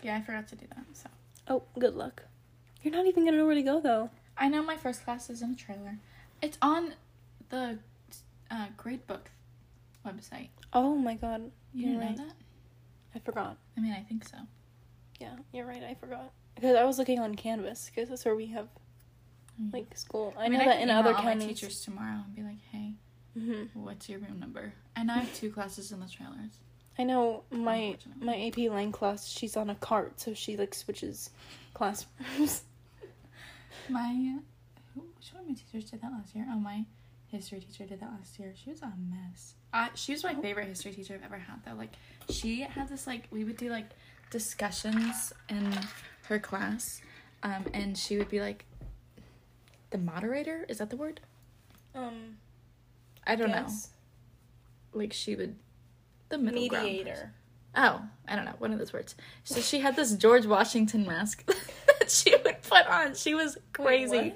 [0.01, 0.85] Yeah, I forgot to do that.
[0.93, 1.09] So
[1.49, 2.23] Oh, good luck.
[2.81, 4.09] You're not even gonna know where to go though.
[4.37, 5.97] I know my first class is in a trailer.
[6.41, 6.93] It's on
[7.49, 7.79] the
[8.49, 9.31] uh, grade book
[10.05, 10.49] website.
[10.71, 12.17] Oh my god, You didn't right.
[12.17, 12.35] know that?
[13.15, 13.57] I forgot.
[13.77, 14.37] I mean, I think so.
[15.19, 15.83] Yeah, you're right.
[15.83, 18.67] I forgot because I was looking on Canvas because that's where we have
[19.61, 19.73] Mm.
[19.73, 20.33] like school.
[20.37, 21.45] I, I mean, know I that can in other counties.
[21.59, 22.93] teachers tomorrow and be like, "Hey,
[23.33, 26.57] hmm what's your room number?" And I have two classes in the trailers.
[26.97, 29.27] I know my my AP Lang class.
[29.27, 31.31] She's on a cart, so she like switches
[31.73, 32.63] classrooms.
[33.89, 34.37] My
[34.93, 36.45] who, which one of my teachers did that last year?
[36.49, 36.85] Oh, my
[37.27, 38.53] history teacher did that last year.
[38.55, 39.55] She was a mess.
[39.73, 41.63] Uh, she was my favorite history teacher I've ever had.
[41.65, 41.91] Though, like,
[42.29, 43.89] she had this like we would do like
[44.29, 45.73] discussions in
[46.31, 47.01] her class,
[47.43, 48.65] um, and she would be like
[49.91, 50.65] the moderator.
[50.67, 51.19] Is that the word?
[51.93, 52.37] Um,
[53.27, 53.67] I don't know.
[54.93, 55.55] Like she would
[56.29, 57.33] the middle mediator.
[57.75, 59.15] Oh, I don't know, one of those words.
[59.43, 61.45] So she had this George Washington mask
[61.99, 63.15] that she would put on.
[63.15, 64.11] She was crazy.
[64.17, 64.35] Wait,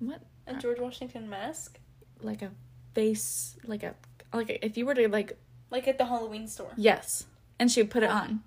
[0.00, 0.20] what?
[0.46, 0.56] what?
[0.56, 1.78] A George Washington mask,
[2.20, 2.50] Like a
[2.94, 3.94] face, like a
[4.32, 5.38] like a, if you were to like
[5.70, 6.72] like at the Halloween store.
[6.76, 7.26] yes,
[7.58, 8.42] and she would put it on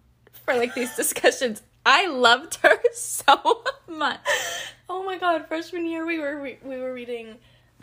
[0.45, 1.61] for like these discussions.
[1.85, 4.19] I loved her so much.
[4.89, 5.47] Oh my god!
[5.47, 7.35] Freshman year, we were re- we were reading,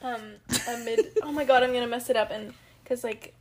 [0.02, 0.20] um,
[0.68, 1.00] a mid.
[1.22, 3.34] oh my god, I'm gonna mess it up and because like,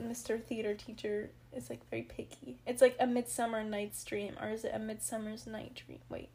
[0.00, 0.42] Mr.
[0.42, 2.58] Theater teacher is like very picky.
[2.66, 6.00] It's like a Midsummer Night's Dream, or is it a Midsummer's Night Dream?
[6.08, 6.28] Wait,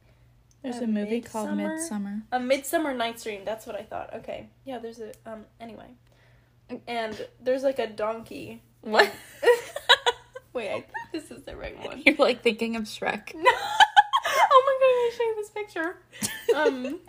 [0.64, 1.76] There's A a movie called Midsummer?
[1.76, 2.22] Midsummer.
[2.32, 3.42] a Midsummer Night's Dream.
[3.44, 4.14] That's what I thought.
[4.16, 4.80] Okay, yeah.
[4.80, 5.46] There's a um.
[5.60, 5.88] Anyway,
[6.88, 8.62] and there's like a donkey.
[8.82, 9.12] What?
[10.54, 12.02] Wait, I think this is the right one.
[12.06, 13.34] You're like thinking of Shrek.
[14.32, 14.36] No.
[14.52, 15.90] oh my god, I'm gonna show you this picture.
[16.56, 16.84] Um.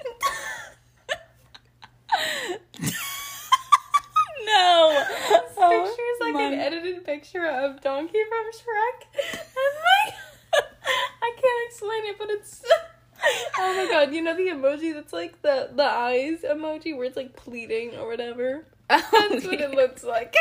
[4.47, 5.05] no.
[5.29, 9.05] This picture is like an edited picture of Donkey from Shrek.
[9.33, 10.15] And like,
[11.23, 12.63] I can't explain it, but it's.
[13.59, 14.15] Oh my god!
[14.15, 18.07] You know the emoji that's like the the eyes emoji where it's like pleading or
[18.09, 18.65] whatever.
[18.89, 20.35] That's what it looks like.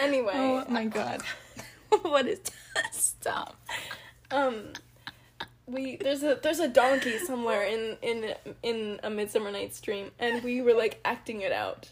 [0.00, 1.22] anyway, Oh my god.
[2.02, 2.40] what is
[2.92, 3.56] Stop.
[4.30, 4.72] um,
[5.66, 10.42] we there's a there's a donkey somewhere in in in a Midsummer Night's Dream, and
[10.42, 11.88] we were like acting it out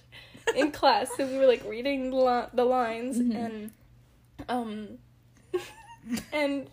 [0.56, 1.08] in class.
[1.16, 3.36] So we were like reading the, li- the lines, Mhm.
[3.36, 3.70] and
[4.48, 4.98] um,
[6.32, 6.66] and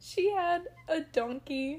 [0.00, 1.78] she had a donkey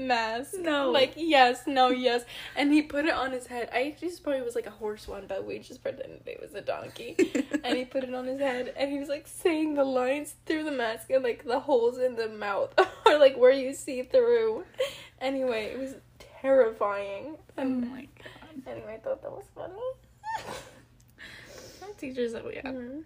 [0.00, 0.54] mask.
[0.58, 0.90] No.
[0.90, 2.24] like yes, no, yes,
[2.56, 3.68] and he put it on his head.
[3.72, 6.54] I actually just probably was like a horse one, but we just pretended it was
[6.54, 7.16] a donkey.
[7.64, 10.64] and he put it on his head and he was like saying the lines through
[10.64, 12.72] the mask and like the holes in the mouth
[13.06, 14.64] or like where you see through
[15.20, 15.94] anyway it was
[16.40, 18.66] terrifying Oh and my god.
[18.66, 19.74] anyway i thought that was funny
[21.80, 22.74] Some teachers that we have.
[22.74, 23.02] Mhm.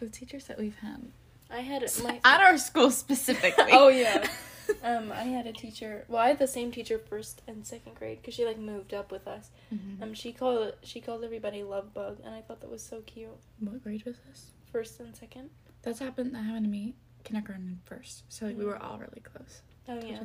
[0.00, 1.00] The teachers that we've had.
[1.50, 3.70] i had my At our school specifically.
[3.72, 4.26] oh yeah
[4.82, 8.18] um i had a teacher well i had the same teacher first and second grade
[8.20, 10.02] because she like moved up with us Mhm.
[10.02, 13.28] um she called she called everybody love bug and i thought that was so cute
[13.60, 14.50] What grade was this?
[14.72, 15.50] first and second
[15.82, 16.34] That's happened.
[16.34, 16.94] That happened to me.
[17.24, 18.24] Kindergarten and first.
[18.28, 19.62] So like we were all really close.
[19.88, 20.20] oh yeah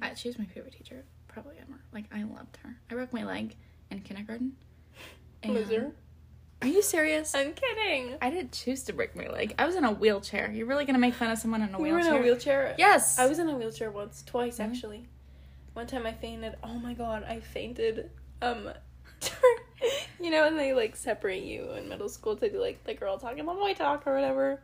[0.00, 0.12] that?
[0.12, 1.80] Uh, she was my favorite teacher, probably ever.
[1.92, 2.76] Like I loved her.
[2.90, 3.54] I broke my leg
[3.90, 4.56] in kindergarten.
[5.46, 5.92] loser
[6.62, 7.34] Are you serious?
[7.34, 9.54] i'm kidding I didn't choose to break my leg.
[9.58, 10.50] I was in a wheelchair.
[10.50, 12.14] You're really gonna make fun of someone in a you were wheelchair?
[12.16, 13.18] in a wheelchair Yes.
[13.18, 14.70] I was in a wheelchair once, twice Really?
[14.70, 15.08] actually.
[15.74, 16.56] One time I fainted.
[16.62, 18.10] Oh my god, I fainted.
[18.40, 18.70] Um,
[20.20, 23.18] you know when they like separate you in middle school to do like the girl
[23.18, 24.62] talking the boy talk or whatever.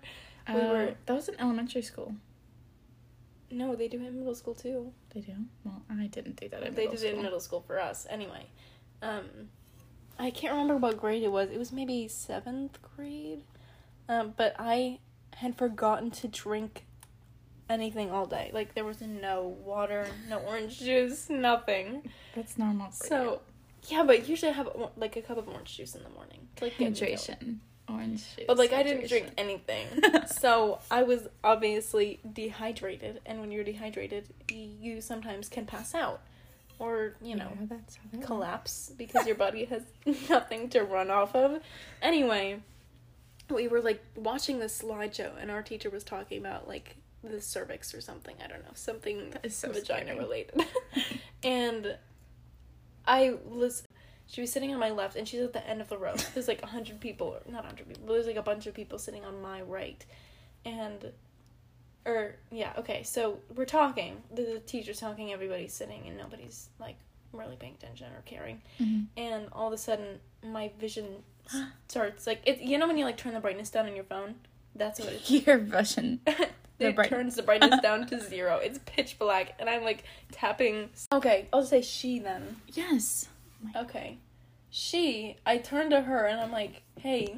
[0.48, 2.14] we Uh, were- That was in elementary school.
[3.50, 4.92] No, they do it in middle school too.
[5.12, 5.35] They do.
[5.64, 8.07] Well, I didn't do that in they did it in middle school for us.
[8.09, 8.46] Anyway,
[9.02, 9.26] um,
[10.18, 11.51] I can't remember what grade it was.
[11.51, 13.42] It was maybe seventh grade.
[14.09, 14.98] Um, but I
[15.35, 16.85] had forgotten to drink
[17.68, 18.51] anything all day.
[18.53, 22.11] Like there was no water, no orange juice, nothing.
[22.35, 22.90] That's normal.
[22.92, 23.40] So,
[23.88, 26.48] yeah, but usually I have like a cup of orange juice in the morning.
[26.57, 26.87] to, Like you.
[26.88, 27.57] hydration,
[27.88, 28.44] orange juice.
[28.46, 29.87] But like I didn't drink anything,
[30.27, 33.20] so I was obviously dehydrated.
[33.27, 36.20] And when you're dehydrated, you sometimes can pass out,
[36.83, 39.83] or you know, Yeah, collapse because your body has
[40.29, 41.61] nothing to run off of.
[42.03, 42.61] Anyway,
[43.49, 47.95] we were like watching this slideshow, and our teacher was talking about like the cervix
[47.95, 48.35] or something.
[48.45, 50.18] I don't know, something so vagina scary.
[50.18, 50.61] related.
[51.45, 51.97] and
[53.07, 53.85] I was,
[54.27, 56.14] She was sitting on my left, and she's at the end of the row.
[56.35, 58.75] There's like a hundred people, not a hundred people, but there's like a bunch of
[58.75, 60.05] people sitting on my right,
[60.64, 61.12] and,
[62.04, 63.02] or yeah, okay.
[63.02, 64.22] So we're talking.
[64.34, 65.32] The, the teacher's talking.
[65.32, 66.96] Everybody's sitting, and nobody's like
[67.32, 68.60] really paying attention or caring.
[68.80, 69.06] Mhm.
[69.16, 71.06] And all of a sudden, my vision
[71.88, 72.60] starts like it.
[72.60, 74.34] You know when you like turn the brightness down on your phone.
[74.74, 76.20] That's what it's Your vision.
[76.78, 78.56] It bright- turns the brightness down to zero.
[78.56, 80.90] It's pitch black, and I'm like tapping.
[81.12, 82.56] Okay, I'll say she then.
[82.72, 83.28] Yes.
[83.76, 84.18] Okay,
[84.68, 85.36] she.
[85.46, 87.36] I turn to her and I'm like, "Hey,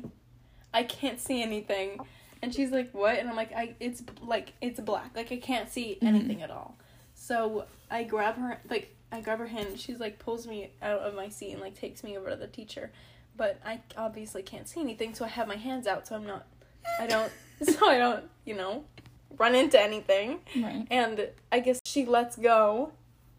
[0.73, 2.01] I can't see anything,"
[2.45, 5.11] and she's like, "What?" And I'm like, "I it's like it's black.
[5.17, 6.07] Like I can't see Mhm.
[6.07, 6.77] anything at all."
[7.15, 9.69] So I grab her like I grab her hand.
[9.69, 12.37] And she's like pulls me out of my seat and like takes me over to
[12.37, 12.91] the teacher,
[13.37, 15.15] but I obviously can't see anything.
[15.15, 16.07] So I have my hands out.
[16.07, 16.47] So I'm not.
[17.01, 17.33] I don't.
[17.65, 18.25] So I don't.
[18.45, 18.85] You know,
[19.39, 20.41] run into anything.
[20.57, 20.87] Right.
[20.91, 22.93] And I guess she lets go,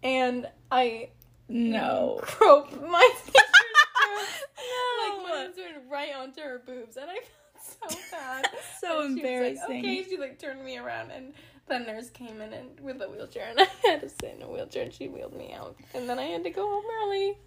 [0.04, 1.10] and I
[1.50, 2.22] No.
[2.24, 4.44] grope my teacher's boobs.
[4.58, 5.14] No.
[5.16, 7.20] Like my hands went right onto her boobs, and I
[7.66, 8.48] so bad.
[8.80, 9.80] So And she was like, embarrassing.
[9.80, 11.34] okay, she like turned me around, and
[11.68, 14.48] the nurse came in and with a wheelchair, and I had to sit in a
[14.50, 17.38] wheelchair, and she wheeled me out, and then I had to go home early.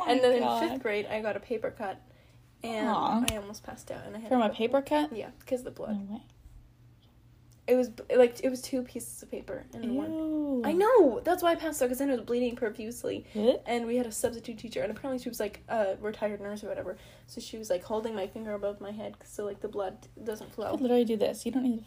[0.00, 2.00] Oh and then my in fifth grade, I got a paper cut,
[2.62, 3.24] and Aw.
[3.30, 5.12] I almost passed out, and I had From to a paper cut?
[5.16, 5.96] Yeah, because the blood.
[6.08, 6.22] No way.
[7.68, 10.62] It was like it was two pieces of paper in one.
[10.64, 11.20] I know.
[11.22, 13.26] That's why I passed out because then it was bleeding profusely.
[13.34, 13.62] What?
[13.66, 16.68] And we had a substitute teacher, and apparently she was like a retired nurse or
[16.68, 16.96] whatever.
[17.26, 20.48] So she was like holding my finger above my head so like the blood doesn't
[20.48, 20.70] You flow.
[20.70, 21.44] could literally do this.
[21.44, 21.84] You don't need.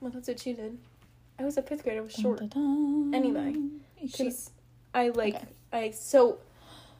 [0.00, 0.78] Well, that's what she did.
[1.38, 2.00] I was a fifth grader.
[2.00, 2.40] I was short.
[2.40, 3.14] Dun-dun-dun.
[3.14, 3.54] Anyway,
[4.00, 4.50] You She's.
[4.92, 5.36] I like.
[5.36, 5.46] Okay.
[5.72, 6.38] I so.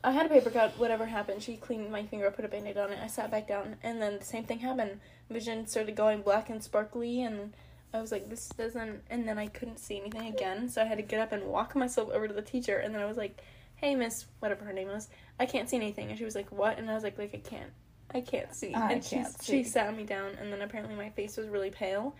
[0.04, 0.78] I had a paper cut.
[0.78, 2.98] Whatever happened, she cleaned my finger, put a band-aid on it.
[3.02, 5.00] I sat back down, and then the same thing happened.
[5.30, 7.54] Vision started going black and sparkly, and
[7.94, 10.98] I was like, "This doesn't." And then I couldn't see anything again, so I had
[10.98, 12.76] to get up and walk myself over to the teacher.
[12.76, 13.40] And then I was like,
[13.76, 16.78] "Hey, Miss, whatever her name was, I can't see anything." And she was like, "What?"
[16.78, 17.70] And I was like, "Like I can't,
[18.12, 19.62] I can't see." I and can't she see.
[19.62, 22.14] She sat me down, and then apparently my face was really pale,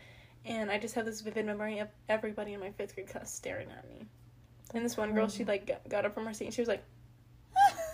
[0.47, 3.69] and I just have this vivid memory of everybody in my fifth grade class staring
[3.71, 4.07] at me.
[4.75, 6.85] And this one girl, she like got, up from her seat and she was like,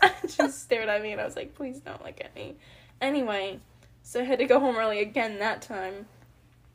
[0.29, 2.57] she stared at me and I was like, please don't look at me.
[3.01, 3.61] Anyway,
[4.03, 6.07] so I had to go home early again that time.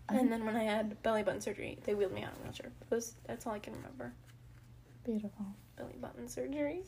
[0.07, 0.29] And uh-huh.
[0.29, 2.71] then when I had belly button surgery, they wheeled me out in a wheelchair.
[2.89, 4.13] Those, that's all I can remember.
[5.03, 5.45] Beautiful.
[5.75, 6.83] Belly button surgery.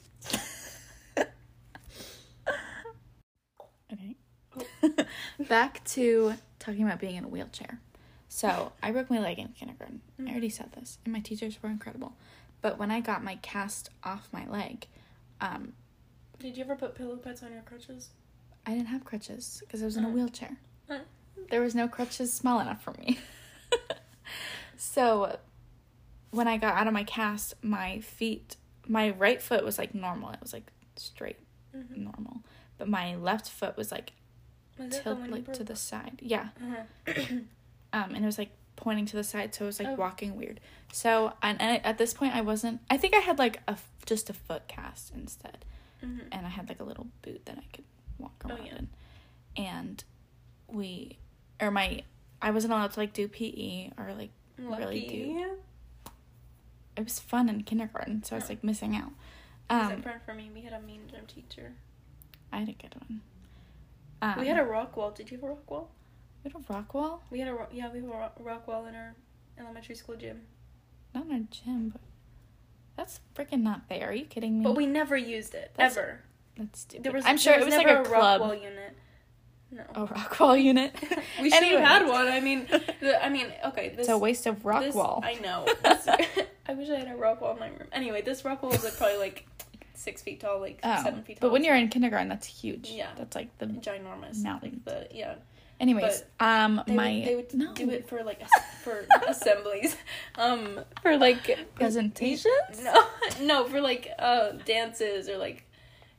[3.92, 4.16] Okay.
[5.48, 7.80] Back to talking about being in a wheelchair.
[8.28, 10.02] So I broke my leg in kindergarten.
[10.18, 10.32] I mm-hmm.
[10.32, 12.14] already said this, and my teachers were incredible.
[12.62, 14.88] But when I got my cast off my leg,
[15.40, 15.74] um,
[16.40, 18.10] Did you ever put pillow pets on your crutches?
[18.66, 20.12] I didn't have crutches because I was in a Oh.
[20.12, 20.58] wheelchair.
[20.90, 21.04] Uh-huh.
[21.38, 21.42] Oh.
[21.50, 23.20] There was no crutches small enough for me.
[24.78, 25.38] so
[26.32, 28.56] when I got out of my cast, my feet,
[28.88, 30.30] my right foot was like normal.
[30.32, 31.38] It was like straight,
[31.76, 32.04] Mm-hmm.
[32.06, 32.38] normal.
[32.78, 34.12] But my left foot was like
[34.80, 36.20] Was that the tilt like to the side.
[36.22, 36.50] Yeah.
[36.62, 37.14] Uh-huh.
[37.94, 39.96] Um, and it was like pointing to the side, so it was like Oh.
[39.96, 40.60] walking weird.
[40.92, 42.82] So and, and at this point, I wasn't.
[42.90, 45.66] I think I had like a just a foot cast instead,
[46.04, 46.22] Mhm.
[46.32, 47.86] and I had like a little boot that I could
[48.18, 48.76] walk Oh, around yeah.
[48.78, 48.90] in.
[49.58, 50.04] And
[50.68, 51.18] we,
[51.62, 52.04] or my,
[52.42, 55.58] I wasn't allowed to like do PE or like really do.
[56.96, 58.50] it was fun in kindergarten, so I was Oh.
[58.50, 59.12] like missing out.
[59.70, 60.50] Was Um, different for me.
[60.54, 61.74] We had a mean gym teacher.
[62.52, 63.22] I had a good one.
[64.22, 65.12] Um, we had a rock wall.
[65.12, 65.92] Did you have a rock wall?
[66.44, 68.68] we had a rock wall, We had a ro- yeah, we have a ro- rock
[68.68, 69.16] wall in our
[69.60, 70.44] elementary school gym,
[71.14, 72.02] not in our gym, but
[72.96, 74.10] that's freaking not there.
[74.10, 74.64] Are you kidding me?
[74.64, 76.22] but we never used it That's- ever.
[76.56, 77.04] That's stupid.
[77.04, 78.42] There was I'm sure it was like never a rock club.
[78.42, 78.96] wall unit.
[79.70, 80.96] No, A rock wall unit.
[81.42, 81.82] we should Anyway.
[81.82, 82.28] have had one.
[82.28, 82.68] I mean,
[83.02, 85.22] the, I mean, okay, this it's a waste of rock this- wall.
[85.24, 85.66] I know.
[85.84, 86.08] This,
[86.70, 87.88] I wish I had a rock wall in my room.
[87.94, 89.46] Anyway, this rock wall was like probably like
[89.94, 91.50] six feet tall, like Oh, seven feet tall.
[91.50, 92.90] but when you're in kindergarten, that's huge.
[92.90, 93.08] Yeah.
[93.18, 93.68] that's like the.
[93.68, 94.82] ginormous, Mountain.
[94.86, 95.36] Like the yeah,
[95.80, 98.42] Anyways, um, they my would, they would no do it for like
[98.84, 99.96] for assemblies,
[100.36, 102.82] um, for like presentations.
[102.84, 103.08] No,
[103.42, 105.64] no, for like uh dances or like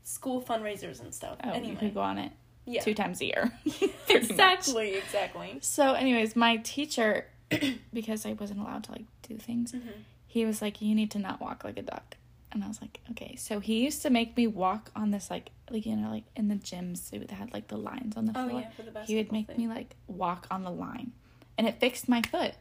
[0.04, 1.36] school fundraisers and stuff.
[1.44, 2.32] Oh, you could go on it
[2.68, 3.52] yeah, two times a year.
[3.64, 4.14] pretty much.
[4.30, 5.58] exactly, exactly.
[5.60, 7.26] So, anyways, my teacher,
[7.92, 9.80] because I wasn't allowed to like do things, Mhm.
[10.26, 12.16] he was like, "You need to not walk like a duck,"
[12.52, 15.50] and I was like, "Okay." So he used to make me walk on this like,
[15.70, 18.32] like you know, like in the gyms they would had like the lines on the
[18.32, 18.44] floor.
[18.44, 18.60] Oh floor.
[18.60, 19.56] yeah, for the basketball he would make thing.
[19.58, 21.12] me like walk on the line,
[21.56, 22.54] and it fixed my foot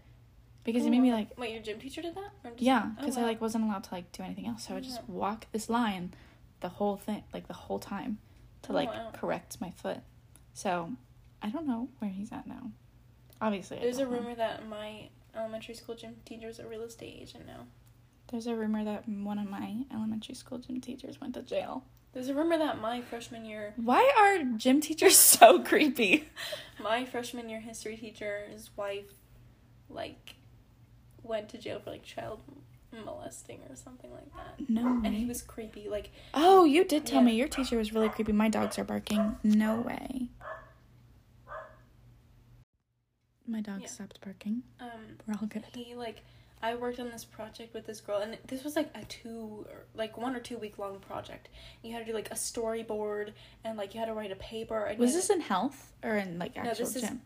[0.63, 2.31] because it Oh, made me like Wait, your gym teacher did that?
[2.43, 3.23] Just- yeah, oh, because wow.
[3.23, 5.13] I like wasn't allowed to like do anything else, so I would just Oh.
[5.13, 6.13] walk this line,
[6.61, 8.17] the whole thing, like the whole time,
[8.63, 9.11] to Oh, like wow.
[9.13, 9.99] correct my foot.
[10.53, 10.91] So,
[11.41, 12.71] I don't know where he's at now.
[13.39, 14.09] Obviously, There's a know.
[14.09, 17.67] rumor that my elementary school gym teacher is a real estate agent now.
[18.31, 21.83] There's a rumor that one of my elementary school gym teachers went to jail.
[22.13, 26.27] There's a rumor that my freshman year, Why are gym teachers so creepy?
[26.81, 29.11] my freshman year history teacher's wife,
[29.89, 30.35] like,
[31.23, 32.41] went to jail for like child
[32.91, 34.69] molesting or something like that.
[34.69, 35.87] No And he was creepy.
[35.89, 37.25] Like, Oh, you did tell Yeah.
[37.27, 38.31] me your teacher was really creepy.
[38.31, 39.37] My dogs are barking.
[39.43, 40.29] No way.
[43.45, 43.87] My dog Yeah.
[43.87, 44.63] stopped barking.
[44.79, 45.63] um, We're all good.
[45.73, 46.21] he like
[46.61, 49.85] I worked on this project with this girl, and this was like a two, or,
[49.93, 51.49] like one or two week long project.
[51.83, 53.33] You had to do like a storyboard,
[53.63, 54.91] and like you had to write a paper.
[54.97, 57.21] Was this in health or in like No, actual this is- gym?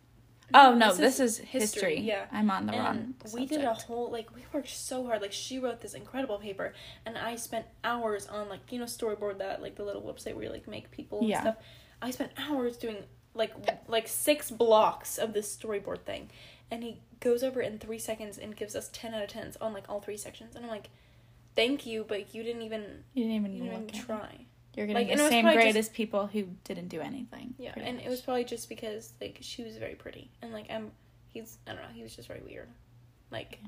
[0.54, 1.60] Oh no, this this, is is, history,
[1.96, 2.00] history.
[2.02, 2.26] yeah.
[2.32, 3.16] I'm on the and wrong.
[3.34, 6.74] we did a whole like we worked so hard like she wrote this incredible paper
[7.06, 10.44] and i spent hours on like you know storyboard that like the little website where
[10.46, 11.42] you like make people and Yeah.
[11.42, 11.56] stuff
[12.02, 12.98] i spent hours doing
[13.34, 13.54] like
[13.88, 16.30] like six blocks of this storyboard thing
[16.70, 19.74] and he goes over in three seconds and gives us 10 out of 10s on
[19.74, 20.90] like all three sections and i'm like
[21.56, 24.46] thank you but you didn't even You didn't even you didn't even it.
[24.76, 27.54] You're Like, getting it the same grade just- as people who didn't do anything.
[27.58, 30.92] yeah and it was probably just because like she was very pretty and like i'm
[31.30, 32.68] he's i don't know he was just very weird
[33.32, 33.60] like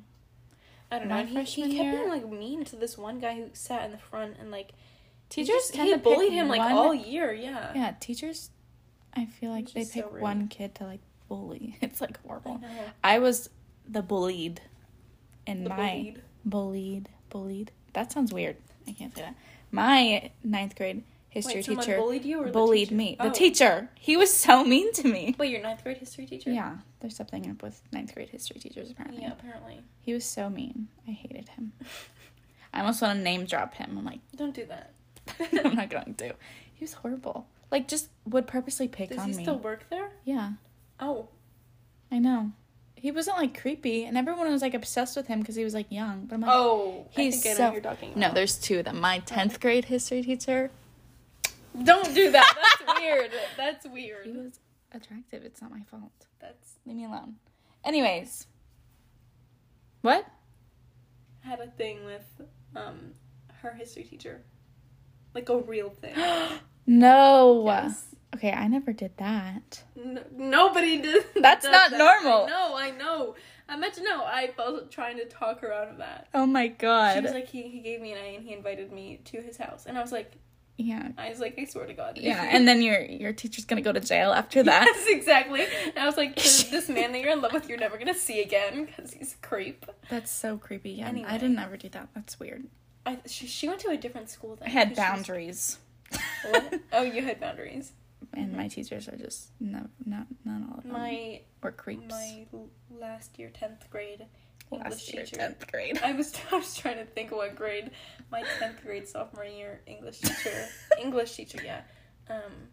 [0.91, 3.20] i don't know My and he, he kept year- being like mean to this one
[3.20, 4.72] guy who sat in the front and like
[5.30, 7.93] he teachers just- tend he to bullied pick him like one- all year yeah Yeah,
[7.99, 8.49] teachers.
[9.16, 11.78] I feel like Which they is so pick one kid to like bully.
[11.82, 12.58] It's like horrible.
[12.60, 12.68] know.
[13.04, 13.49] I was
[13.88, 14.62] the bullied
[15.45, 16.22] in The my bullied.
[16.45, 17.72] bullied bullied.
[17.93, 18.58] That sounds weird.
[18.88, 19.36] I can't say that.
[19.74, 22.96] My ninth grade history Wait, teacher bullied you or the bullied teacher?
[22.96, 23.16] me.
[23.20, 23.32] The Oh.
[23.32, 23.90] teacher.
[23.96, 25.36] He was so mean to me.
[25.40, 28.92] wait your ninth grade history teacher Yeah, there's something up with ninth grade history teachers
[28.92, 29.24] apparently.
[29.24, 30.90] yeah apparently He was so mean.
[31.08, 31.74] I hated him.
[32.72, 33.98] I almost want to name drop him.
[33.98, 34.92] I'm like, don't do that
[35.66, 36.36] I'm not going to.
[36.74, 37.48] He was horrible.
[37.72, 39.44] Like, just would purposely pick does on he me.
[39.44, 40.52] still work there Yeah,
[41.00, 41.30] oh
[42.12, 42.52] I know.
[43.04, 45.91] He wasn't like creepy, and everyone was like obsessed with him because he was like
[45.91, 46.26] young.
[46.26, 48.20] But I'm like, oh he's I think I know so- you're talking about.
[48.20, 49.01] no, there's two of them.
[49.01, 50.72] My tenth grade history teacher,
[51.84, 52.56] don't do that
[52.88, 54.26] that's weird that's weird.
[54.26, 54.58] he was
[54.93, 55.43] attractive.
[55.43, 56.28] It's not my fault.
[56.39, 57.36] that's Leave me alone.
[57.84, 58.47] Anyways,
[60.01, 60.26] what?
[61.43, 62.41] I had a thing with
[62.74, 63.16] um
[63.62, 64.43] her history teacher
[65.36, 66.16] like a real thing
[66.88, 67.64] no.
[67.66, 68.12] Yes.
[68.36, 69.84] Okay, I never did that.
[69.98, 71.26] N- nobody did.
[71.36, 71.98] That's not that.
[71.98, 72.48] normal.
[72.48, 73.36] No, I know.
[73.70, 74.24] I meant to know.
[74.24, 76.28] I was trying to talk her out of that.
[76.34, 77.16] Oh my god.
[77.16, 79.58] She was like, he, he gave me an A and he invited me to his
[79.58, 80.32] house, and I was like,
[80.78, 81.10] yeah.
[81.20, 82.18] I was like, I swear to God.
[82.18, 84.86] Yeah, and then your your teacher's gonna go to jail after that.
[84.86, 85.62] Yes, exactly.
[85.62, 88.42] And I was like, this, man that you're in love with, you're never gonna see
[88.42, 89.86] again because he's a creep.
[90.10, 90.92] That's so creepy.
[90.94, 91.30] Yeah, Anyway.
[91.30, 92.10] I didn't ever do that.
[92.16, 92.66] That's weird.
[93.06, 94.56] I she, she went to a different school.
[94.56, 95.78] Then I had she was- boundaries.
[96.92, 97.92] Oh, you had boundaries.
[98.36, 100.94] And my teachers are just no, not not all of them.
[100.94, 102.10] My were creeps.
[102.10, 102.46] my
[102.92, 104.26] last year tenth grade
[104.72, 105.36] English last year, teacher.
[105.38, 106.00] tenth grade.
[106.04, 107.92] I was I was trying to think what grade.
[108.32, 110.68] My tenth grade sophomore year English teacher.
[111.02, 111.82] English teacher, yeah.
[112.30, 112.70] Um,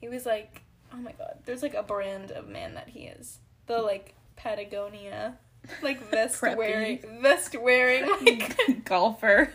[0.00, 1.38] he was like, oh my god.
[1.44, 3.38] There's like a brand of man that he is.
[3.66, 5.38] The like Patagonia,
[5.82, 6.56] like vest Preppy.
[6.56, 9.52] wearing, vest wearing, like Golfer.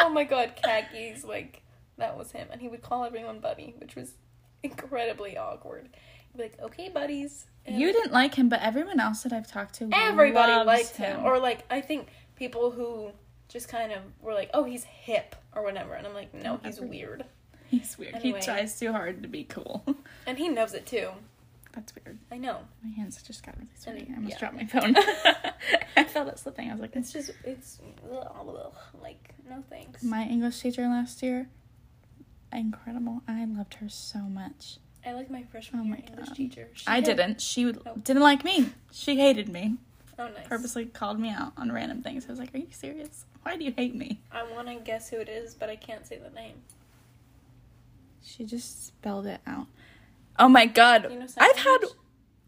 [0.00, 1.24] oh my god, khakis.
[1.24, 1.62] Like
[1.98, 4.14] that was him, and he would call everyone buddy, which was
[4.62, 5.88] incredibly awkward.
[6.36, 7.46] Like, okay, buddies.
[7.66, 11.24] And You didn't like him, but everyone else that I've talked to, everybody liked him.
[11.24, 13.10] or like I think people who
[13.48, 16.80] just kind of were like, "Oh, he's hip" or whatever, and I'm like, "No, he's
[16.80, 17.24] weird,"
[17.68, 18.14] he's weird.
[18.16, 18.40] Anyway.
[18.40, 19.84] He tries too hard to be cool.
[20.26, 21.10] and he knows it too.
[21.72, 22.18] That's weird.
[22.30, 22.58] I know.
[22.82, 24.00] My hands just got really sweaty.
[24.00, 24.38] And- I almost yeah.
[24.38, 24.96] dropped my phone.
[25.96, 26.68] I felt it slipping.
[26.68, 27.78] I was like, It's just it's
[28.12, 30.02] ugh, like no thanks.
[30.02, 31.48] my English teacher last year,
[32.58, 33.22] incredible.
[33.28, 34.78] I loved her so much.
[35.04, 36.36] I like my freshman Oh my English God.
[36.36, 36.68] teacher.
[36.74, 37.40] She I had- didn't.
[37.40, 37.96] She Oh.
[38.02, 38.70] didn't like me.
[38.92, 39.76] She hated me.
[40.18, 40.46] Oh, nice.
[40.46, 42.26] Purposely called me out on random things.
[42.26, 43.24] I was like, "Are you serious?
[43.42, 46.06] Why do you hate me?" I want to guess who it is, but I can't
[46.06, 46.62] say the name.
[48.22, 49.66] She just spelled it out.
[50.38, 51.10] Oh my god.
[51.10, 51.78] You know I've had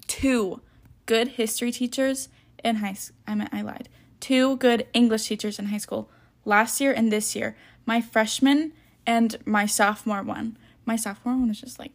[0.06, 0.60] two
[1.06, 2.28] good history teachers
[2.62, 3.16] in high school.
[3.26, 3.88] I meant I lied.
[4.20, 6.08] Two good English teachers in high school
[6.44, 7.56] last year and this year.
[7.86, 8.72] My freshman
[9.06, 10.56] and my sophomore one.
[10.86, 11.92] My sophomore one was just like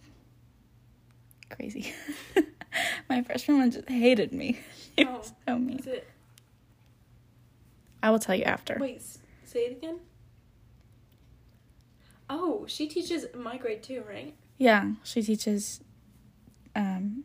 [1.49, 1.93] crazy.
[3.09, 4.59] my freshman one just hated me.
[4.97, 5.79] It Oh, was so mean.
[5.79, 6.07] Is it?
[8.03, 8.77] I will tell you after.
[8.81, 9.01] Wait,
[9.45, 9.99] say it again.
[12.29, 14.35] Oh, she teaches my grade too, right?
[14.57, 15.79] Yeah, she teaches
[16.75, 17.23] um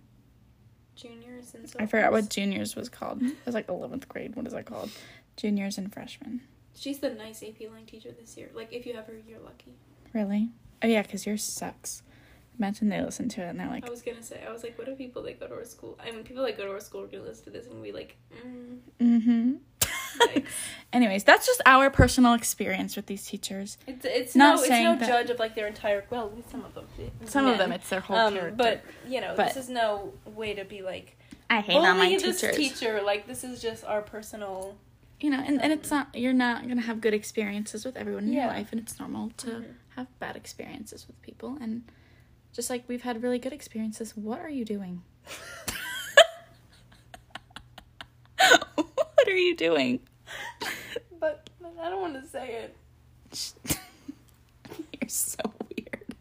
[0.95, 1.77] Juniors and so.
[1.81, 3.21] I forgot what juniors was called.
[3.23, 4.37] It was like 11th grade.
[4.37, 4.91] What is that called?
[5.37, 6.43] Juniors and freshmen.
[6.75, 8.51] She's the nice AP Lang teacher this year.
[8.55, 9.75] Like, if you have her, you're lucky.
[10.13, 10.51] Really?
[10.83, 12.03] Oh yeah, because yours sucks.
[12.59, 14.79] Imagine they listen to it and they're like, I was gonna say, I was like,
[14.79, 15.99] what if people that go to our school?
[16.05, 17.91] I mean, people that go to our school are gonna listen to this and be
[17.91, 18.17] like,
[18.47, 19.53] mm, mm-hmm.
[20.93, 23.77] Anyways, that's just our personal experience with these teachers.
[23.89, 26.75] It's it's Not no it's no that- judge of like their entire well some of
[26.75, 26.87] them
[27.25, 28.55] Some of them, it's their whole um, character.
[28.57, 31.17] but you know But- this is no way to be like
[31.51, 32.57] I hate all my bully this teachers.
[32.57, 34.77] teacher like this is just our personal
[35.25, 38.35] You know, and, and it's not you're not gonna have good experiences with everyone in
[38.35, 39.75] your life, and it's normal to Mhm.
[39.97, 41.57] have bad experiences with people.
[41.63, 41.85] And
[42.53, 45.01] just like we've had really good experiences, what are you doing?
[48.37, 50.01] what are you doing?
[51.19, 51.49] but
[51.81, 52.77] I don't want to say it
[55.01, 55.39] You're so
[55.75, 56.15] weird.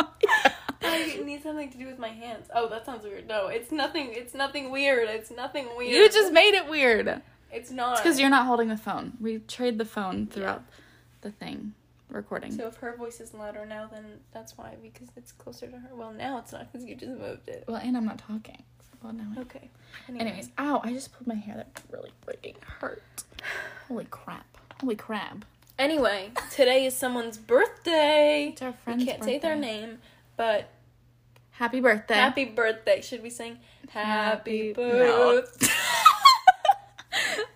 [0.82, 4.08] I need something to do with my hands oh that sounds weird no it's nothing
[4.12, 7.22] it's nothing weird it's nothing weird you just made it weird.
[7.52, 9.12] It's it's not because you're not holding the phone.
[9.20, 10.62] We trade the phone throughout
[11.20, 11.74] the thing
[12.08, 12.52] recording.
[12.52, 15.88] so if her voice is louder now then that's why because it's closer to her
[15.94, 18.62] well now it's not because you just moved it well, and I'm not talking.
[19.02, 19.32] Well, now.
[19.40, 19.70] okay
[20.08, 20.24] Anyway.
[20.26, 20.80] Anyways, ow!
[20.84, 21.56] I just pulled my hair.
[21.56, 23.02] That really freaking hurt.
[23.88, 24.46] Holy crap!
[24.80, 25.44] Holy crab!
[25.78, 28.50] Anyway, today is someone's birthday.
[28.52, 29.04] It's our friend's.
[29.04, 29.98] We can't say their name,
[30.36, 30.68] but
[31.52, 32.14] Happy birthday!
[32.14, 33.00] happy birthday.
[33.00, 35.66] Should we sing happy Happy- birthday?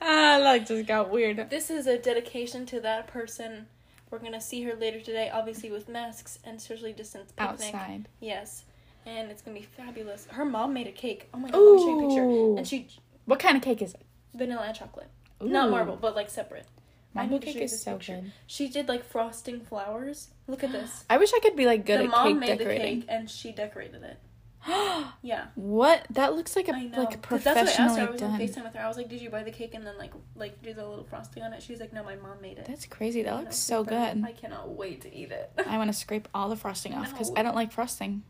[0.06, 1.50] Ah, that just got weird.
[1.50, 3.66] This is a dedication to that person.
[4.10, 7.74] We're gonna see her later today, obviously with masks and socially distanced picnic.
[7.74, 8.08] Outside.
[8.20, 8.64] Yes,
[9.04, 10.26] and it's gonna be fabulous.
[10.30, 11.28] Her mom made a cake.
[11.34, 12.58] Oh my god, let me show you a picture.
[12.58, 12.88] And she
[13.24, 14.02] What kind of cake is it?
[14.34, 15.08] vanilla and chocolate,
[15.40, 16.66] not marble, but like separate.
[17.14, 18.16] I Marble need to cake is this so picture.
[18.20, 18.32] good.
[18.46, 20.28] She did like frosting flowers.
[20.46, 21.04] Look at this.
[21.10, 23.00] I wish I could be like good at the at mom cake made decorating.
[23.00, 24.18] the cake and she decorated it.
[25.22, 25.46] Yeah.
[25.54, 26.06] what?
[26.10, 28.02] That looks like a like 'Cause that's what I asked her.
[28.02, 28.40] I professionally was on done.
[28.40, 28.80] FaceTime with her.
[28.80, 31.04] I was like, "Did you buy the cake and then like like do the little
[31.04, 33.22] frosting on it?" She's like, "No, my mom made it." That's crazy.
[33.22, 34.22] That I looks so good.
[34.24, 35.50] I cannot wait to eat it.
[35.66, 37.40] I want to scrape all the frosting off because No.
[37.40, 38.22] I don't like frosting.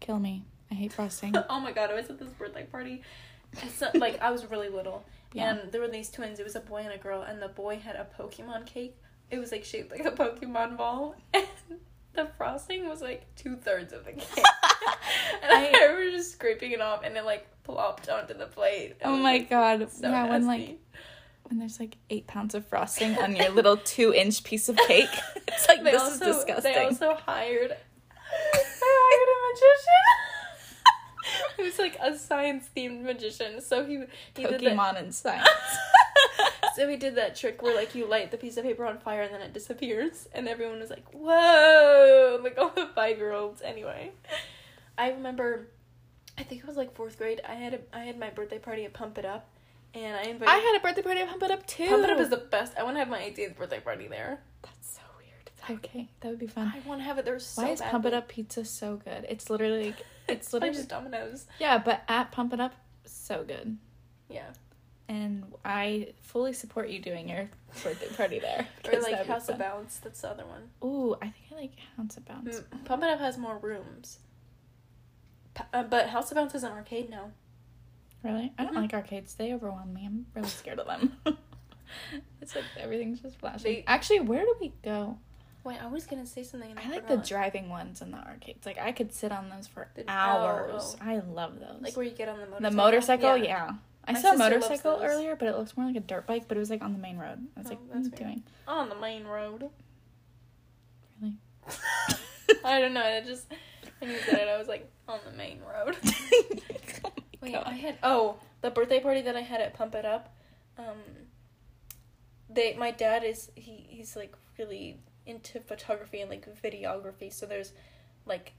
[0.00, 0.44] Kill me.
[0.70, 1.34] I hate frosting.
[1.48, 1.90] oh my god!
[1.90, 3.02] I was at this birthday party.
[3.62, 5.54] It's uh, like I was really little, Yeah.
[5.54, 6.40] and there were these twins.
[6.40, 8.96] It was a boy and a girl, and the boy had a Pokemon cake.
[9.30, 11.46] It was like shaped like a Pokemon ball, and
[12.14, 14.22] the frosting was like two thirds of the cake.
[15.42, 18.94] and I, I- remember just scraping it off, and it like plopped onto the plate.
[19.04, 19.90] Oh my god.
[19.90, 20.78] So yeah, when like
[21.44, 25.08] when there's like eight pounds of frosting on your little two inch piece of cake.
[25.48, 26.72] It's like They this also, is disgusting.
[26.72, 27.70] They also hired.
[27.70, 30.04] They hired a magician.
[31.56, 33.60] He was like a science themed magician.
[33.60, 34.04] So he
[34.36, 34.60] he did that.
[34.60, 35.48] Pokemon and science.
[36.74, 39.22] So we did that trick where like you light the piece of paper on fire
[39.22, 43.62] and then it disappears, and everyone was like, "Whoa!" Like all the five year olds.
[43.62, 44.12] Anyway,
[44.98, 45.68] I remember,
[46.38, 47.40] I think it was like fourth grade.
[47.48, 49.48] I had a I had my birthday party at Pump It Up,
[49.94, 50.48] and I invited.
[50.52, 51.86] I had a birthday party at Pump It Up too.
[51.88, 52.74] Pump It Up is the best.
[52.78, 54.40] I want to have my 18th birthday party there.
[54.62, 55.78] That's so weird.
[55.78, 56.72] Okay, that would be fun.
[56.74, 58.14] I want to have it there so Why is Pump It.
[58.14, 59.26] Up pizza so good?
[59.28, 61.46] It's literally like it's literally just Domino's.
[61.58, 63.76] yeah, but at Pump It Up, so good.
[64.28, 64.50] Yeah.
[65.08, 67.50] And I fully support you doing your
[67.82, 68.66] birthday party there.
[68.92, 69.58] Or like House of.
[69.58, 69.98] Bounce.
[69.98, 70.70] That's the other one.
[70.82, 72.60] Ooh, I think I like House of Bounce.
[72.60, 74.18] Mm, Pump It Up has more rooms.
[75.54, 77.30] P- uh, but House of Bounce is an arcade now.
[78.22, 78.52] Really?
[78.58, 78.80] I don't Mhm.
[78.82, 79.34] like arcades.
[79.34, 80.06] They overwhelm me.
[80.06, 81.16] I'm really scared of them.
[82.40, 83.62] it's like everything's just flashing.
[83.72, 85.18] They- Actually, where do we go?
[85.64, 86.74] Wait, I was gonna say something.
[86.78, 88.64] I, I like the driving ones in the arcades.
[88.66, 90.96] Like I could sit on those for The- hours.
[90.98, 91.82] oh, I love those.
[91.82, 92.70] like where you get on the motorcycle.
[92.70, 93.72] the motorcycle, yeah.
[94.06, 96.44] I My saw a motorcycle earlier, but it looks more like a dirt bike.
[96.48, 97.46] But it was like on the main road.
[97.56, 98.14] I was Oh, like, what are you weird.
[98.16, 98.42] doing?
[98.68, 99.70] On the main road.
[101.20, 101.34] Really?
[102.64, 103.02] I don't know.
[103.02, 103.46] I just
[104.00, 105.96] when you said it, I was like on the main road.
[107.04, 107.64] Oh Wait, God.
[107.66, 110.34] I had oh the birthday party that I had at Pump It Up.
[110.78, 110.96] Um,
[112.48, 117.30] they my dad is he he's like really into photography and like videography.
[117.30, 117.72] So there's
[118.24, 118.52] like,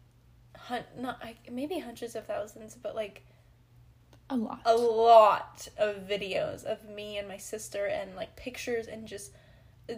[0.55, 3.25] hun- not I, maybe hundreds of thousands, but like
[4.29, 4.61] a lot.
[4.65, 9.31] a lot of videos of me and my sister and like pictures and just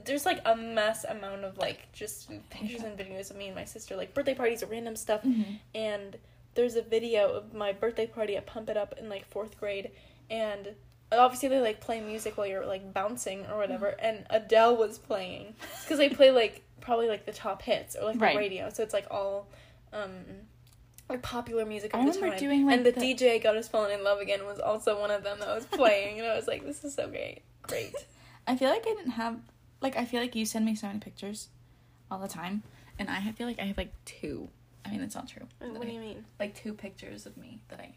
[0.05, 3.63] there's like a mass amount of like just pictures and videos of me and my
[3.63, 5.59] sister like birthday parties or random stuff Mhm.
[5.73, 6.17] and
[6.55, 9.91] there's a video of my birthday party at Pump It Up in like fourth grade,
[10.29, 10.73] and
[11.11, 15.53] obviously they like play music while you're like bouncing or whatever, and Adele was playing
[15.83, 18.33] because they play like probably like the top hits or like Right.
[18.33, 19.47] the radio, so it's like all
[19.93, 20.11] um
[21.09, 22.37] like popular music I of the time.
[22.37, 25.11] doing, like, and the, the- DJ got us falling in love again was also one
[25.11, 27.93] of them that was playing, and I was like, this is so great, great.
[28.47, 29.37] I feel like I didn't have
[29.81, 31.49] like I feel like you send me so many pictures
[32.09, 32.63] all the time,
[32.99, 34.49] and I feel like I have like two.
[34.85, 35.43] I mean, it's not true.
[35.59, 36.23] what do you mean?
[36.39, 37.93] Like two pictures of me that I.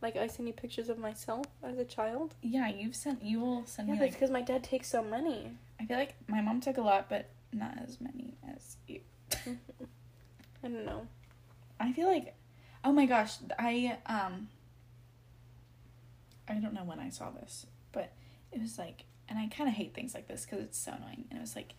[0.00, 2.34] Like I send you pictures of myself as a child?
[2.42, 3.22] Yeah, you've sent.
[3.22, 4.20] You will send Yeah, me but it's like.
[4.20, 5.52] because my dad takes so many.
[5.78, 9.00] I feel like my mom took a lot, but not as many as you.
[9.46, 11.06] I don't know.
[11.78, 12.34] I feel like,
[12.84, 14.48] oh my gosh, I um.
[16.48, 18.12] I don't know when I saw this, but
[18.50, 21.24] it was like, and I kind of hate things like this because it's so annoying.
[21.30, 21.72] And it was like,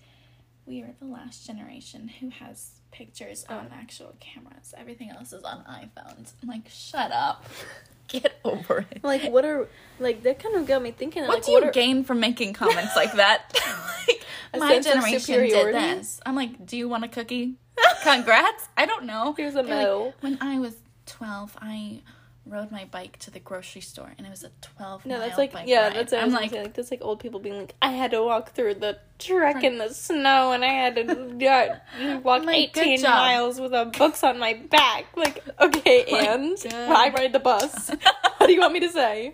[0.66, 4.74] we are the last generation who has pictures on actual cameras.
[4.78, 6.34] Everything else is on iPhones.
[6.42, 7.46] I'm like, shut up.
[8.08, 9.04] Get over it.
[9.04, 9.68] Like, what are
[10.00, 10.40] like that?
[10.40, 11.24] Kind of got me thinking.
[11.24, 13.54] What like, do you are, gain from making comments like that?
[14.08, 16.20] like, A my generation did this.
[16.26, 17.56] I'm like, do you want a cookie?
[18.04, 18.68] Congrats.
[18.78, 19.34] I don't know.
[19.36, 20.14] Here's a They're like, medal.
[20.22, 20.76] when I was
[21.06, 22.02] 12, I
[22.46, 25.54] rode my bike to the grocery store, and it was a 12 No, that's like
[25.54, 25.96] bike yeah, ride.
[25.96, 26.64] that's what I'm like, like, say.
[26.64, 29.78] like that's like old people being like, I had to walk through the trek in
[29.78, 31.80] the snow, and I had to yeah,
[32.20, 35.06] walk Like, eighteen miles with a books on my back.
[35.16, 36.58] Like, okay, and.
[36.74, 37.90] I ride the bus.
[38.38, 39.34] what do you want me to say?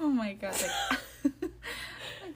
[0.00, 0.52] oh my god.
[0.60, 0.98] Like,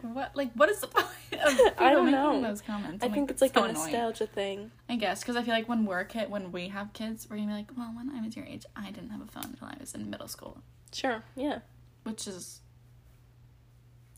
[0.03, 0.37] like what?
[0.37, 2.41] Like, what is the point of I don't know.
[2.41, 3.03] those comments?
[3.03, 3.85] I I'm think it's like so a annoying.
[3.93, 4.71] nostalgia thing.
[4.89, 7.49] I guess because I feel like when we're kid, when we have kids, we're gonna
[7.49, 9.77] be like, well, when I was your age, I didn't have a phone until I
[9.81, 10.59] was in middle school,
[10.93, 11.61] Sure, yeah,
[12.05, 12.61] which is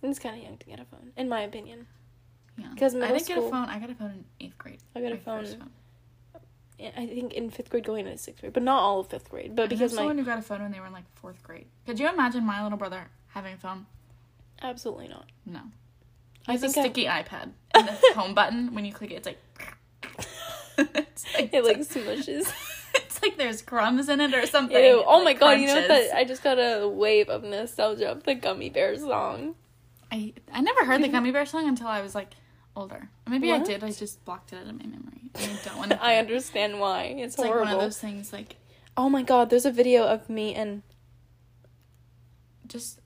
[0.03, 1.87] it's kind of young to get a phone, in my opinion.
[2.57, 2.69] yeah.
[2.79, 3.69] 'Cause I middle didn't get a school- phone.
[3.69, 4.79] I got a phone in eighth grade.
[4.97, 5.47] I got a phone.
[6.97, 9.55] I think in fifth grade going into sixth grade, but not all of fifth grade.
[9.55, 11.43] But I because my someone who got a phone when they were in like fourth
[11.43, 11.67] grade.
[11.85, 13.85] Could you imagine my little brother having a phone?
[14.63, 15.27] Absolutely not.
[15.47, 15.61] No.
[16.49, 17.51] I I think a think I- sticky iPad.
[17.75, 19.39] And the home button, when you click it, it's like.
[20.79, 22.53] it's like, It like it's smushes.
[22.95, 24.77] it's like there's crumbs in it or something.
[24.77, 25.01] Ew.
[25.01, 26.11] It, Oh my like, god, you know what crunches.
[26.11, 29.55] that I just got a wave of nostalgia of the Gummy Bear song.
[30.11, 32.33] I I never heard the Gummy Bear song until I was like
[32.75, 33.09] older.
[33.27, 33.67] Or maybe I What?
[33.67, 33.85] did.
[33.85, 35.31] I just blocked it out of my memory.
[35.37, 36.03] I don't want to.
[36.03, 37.03] I understand why.
[37.05, 37.67] It's, It's like horrible.
[37.67, 38.33] one of those things.
[38.33, 38.57] Like
[38.97, 40.83] Oh my god, there's a video of me and
[42.67, 42.99] just.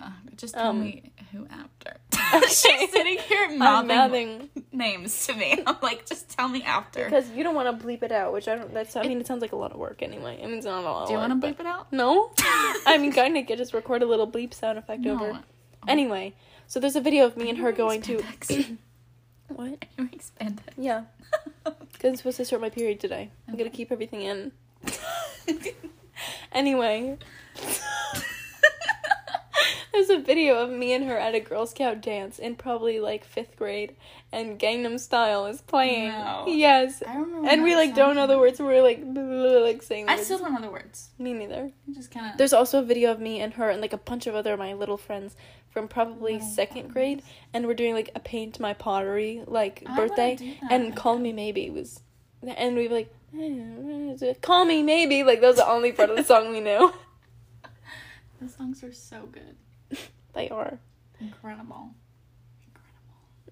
[0.00, 1.96] Uh, just tell Um, me who after.
[2.32, 2.46] Okay.
[2.46, 5.60] She's sitting here mouthing names to me.
[5.66, 7.04] I'm like, just tell me after.
[7.04, 8.72] because you don't want to bleep it out, which I don't.
[8.72, 10.38] That's I mean, it sounds like a lot of work anyway.
[10.40, 11.08] I mean, it's not a lot.
[11.08, 11.92] Do you want to bleep it out?
[11.92, 12.30] No.
[12.86, 13.44] I mean, kind of.
[13.50, 15.14] I just record a little bleep sound effect No.
[15.14, 15.40] over.
[15.88, 16.34] Anyway,
[16.68, 18.18] so there's a video of me and her going to.
[18.18, 18.76] Spandex.
[19.48, 19.84] what?
[19.98, 20.60] You're spandex.
[20.78, 21.04] Yeah,
[21.64, 23.30] because I'm supposed to start my period today.
[23.48, 24.52] I'm gonna keep everything in.
[26.52, 27.18] Anyway.
[29.92, 33.24] There's a video of me and her at a Girl Scout dance in probably like
[33.24, 33.96] fifth grade,
[34.30, 36.08] and Gangnam Style is playing.
[36.10, 36.44] No.
[36.46, 37.48] Yes, I remember.
[37.48, 38.60] and we like don't know the words.
[38.60, 40.08] We're like like saying.
[40.08, 41.10] I still don't know the words.
[41.18, 41.72] Me neither.
[41.92, 42.38] Just kind of.
[42.38, 44.74] There's also a video of me and her and like a bunch of other my
[44.74, 45.34] little friends
[45.70, 47.22] from probably Little second grade,
[47.52, 51.18] and we're doing like a paint my pottery like I birthday, and Call.
[51.18, 52.00] Me Maybe was,
[52.42, 56.16] and we were like, "Eh, Call Me Maybe, like that was the only part of
[56.16, 56.92] the song we knew.
[58.40, 59.56] The songs are so good.
[60.34, 60.78] They are
[61.20, 61.90] Incredible.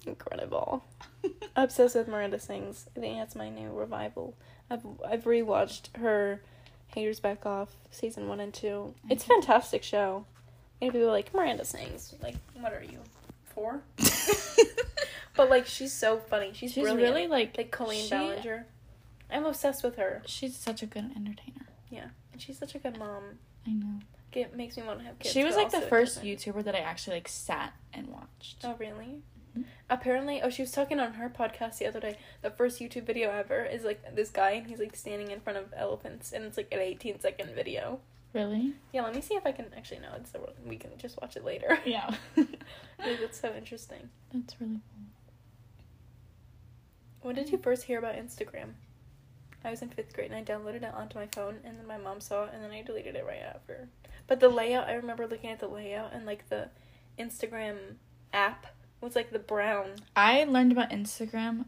[0.06, 0.84] incredible.
[1.56, 2.86] Obsessed with Miranda Sings.
[2.96, 4.34] I think that's my new revival.
[4.70, 6.40] I've I've rewatched her
[6.88, 8.94] Haters Back Off season one and two.
[9.04, 9.10] Mm-hmm.
[9.12, 10.24] It's a fantastic show.
[10.80, 12.14] And people are like Miranda Sings.
[12.22, 13.00] Like, what are you?
[13.54, 13.80] Four?
[15.36, 16.50] But like she's so funny.
[16.52, 17.00] She's, She's brilliant.
[17.14, 17.56] really like.
[17.56, 18.66] like Colleen she- Ballinger.
[19.30, 20.20] I'm obsessed with her.
[20.26, 21.68] She's such a good entertainer.
[21.90, 22.06] Yeah.
[22.32, 23.22] And she's such a good mom.
[23.64, 24.00] I know.
[24.32, 25.32] It makes me want to have kids.
[25.32, 26.22] she was like the first.
[26.22, 28.58] YouTuber that I actually like sat and watched.
[28.64, 29.22] Oh really?
[29.56, 29.64] Mhm.
[29.88, 32.18] Apparently, oh, she was talking on her podcast the other day.
[32.42, 35.58] The first YouTube video ever is like this guy, and he's like standing in front
[35.58, 38.00] of elephants, and it's like an 18 second video.
[38.34, 38.74] Really?
[38.92, 40.12] Yeah, let me see if I can actually know.
[40.16, 41.78] It's the we can just watch it later.
[41.86, 42.14] Yeah.
[42.36, 44.10] like, that's so interesting.
[44.32, 45.04] That's really cool.
[47.22, 48.74] When did you first hear about Instagram?
[49.64, 51.98] I was in fifth grade and I downloaded it onto my phone, and then my
[51.98, 53.88] mom saw it, and then I deleted it right after.
[54.26, 56.68] But the layout, I remember looking at the layout, and like the
[57.18, 57.76] Instagram
[58.32, 58.66] app
[59.00, 59.92] was like the brown.
[60.14, 61.66] I learned about Instagram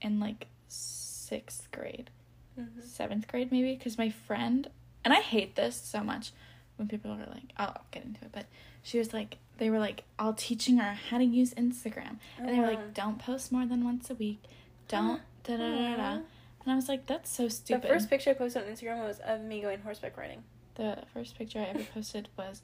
[0.00, 2.10] in like sixth grade,
[2.58, 2.80] Mm-hmm.
[2.80, 4.68] seventh grade maybe, because my friend,
[5.04, 6.32] and I hate this so much
[6.74, 8.46] when people are like, I'll get into it, but
[8.82, 12.16] she was like, they were like, all teaching her how to use Instagram.
[12.36, 12.88] And they were like, uh-huh.
[12.94, 14.42] don't post more than once a week.
[14.88, 15.18] Don't, uh-huh.
[15.44, 16.02] da da da da.
[16.02, 16.20] Uh-huh.
[16.68, 17.82] And I was like, that's so stupid.
[17.84, 20.42] the first picture I posted on Instagram was of me going horseback riding.
[20.74, 22.60] The first picture I ever posted was,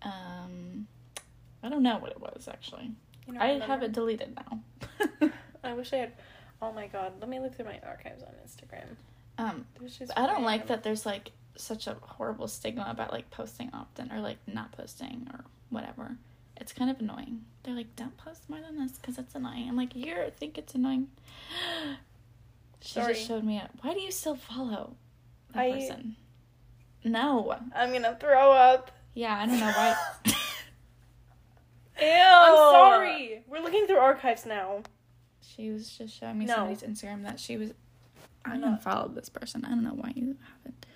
[0.00, 0.86] um,
[1.62, 2.92] I don't know what it was actually.
[3.28, 3.66] You I remember?
[3.66, 5.28] have it deleted now.
[5.62, 6.12] I wish I had.
[6.62, 8.96] Oh my god, let me look through my archives on Instagram.
[9.36, 13.12] um, There's just but I don't like that there's like such a horrible stigma about
[13.12, 16.16] like posting often or like not posting or whatever.
[16.56, 17.42] It's kind of annoying.
[17.64, 19.68] They're like, don't post more than this because it's annoying.
[19.68, 21.08] I'm like, you think it's annoying.
[22.82, 23.14] She Sorry.
[23.14, 23.70] just showed me it.
[23.80, 24.96] Why do you still follow
[25.54, 26.16] that I- person?
[27.04, 27.54] No.
[27.74, 28.90] I'm gonna throw up.
[29.14, 29.96] Yeah, I don't know why.
[32.00, 32.06] Ew.
[32.08, 33.42] I'm sorry.
[33.48, 34.82] We're looking through archives now.
[35.40, 36.54] She was just showing me No.
[36.56, 37.72] somebody's Instagram that she was.
[38.44, 39.64] I I'm don't follow this person.
[39.64, 40.86] I don't know why you haven't.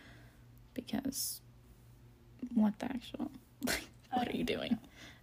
[0.75, 1.41] Because,
[2.55, 3.31] what the actual?
[3.65, 4.79] Like, what I- are you doing?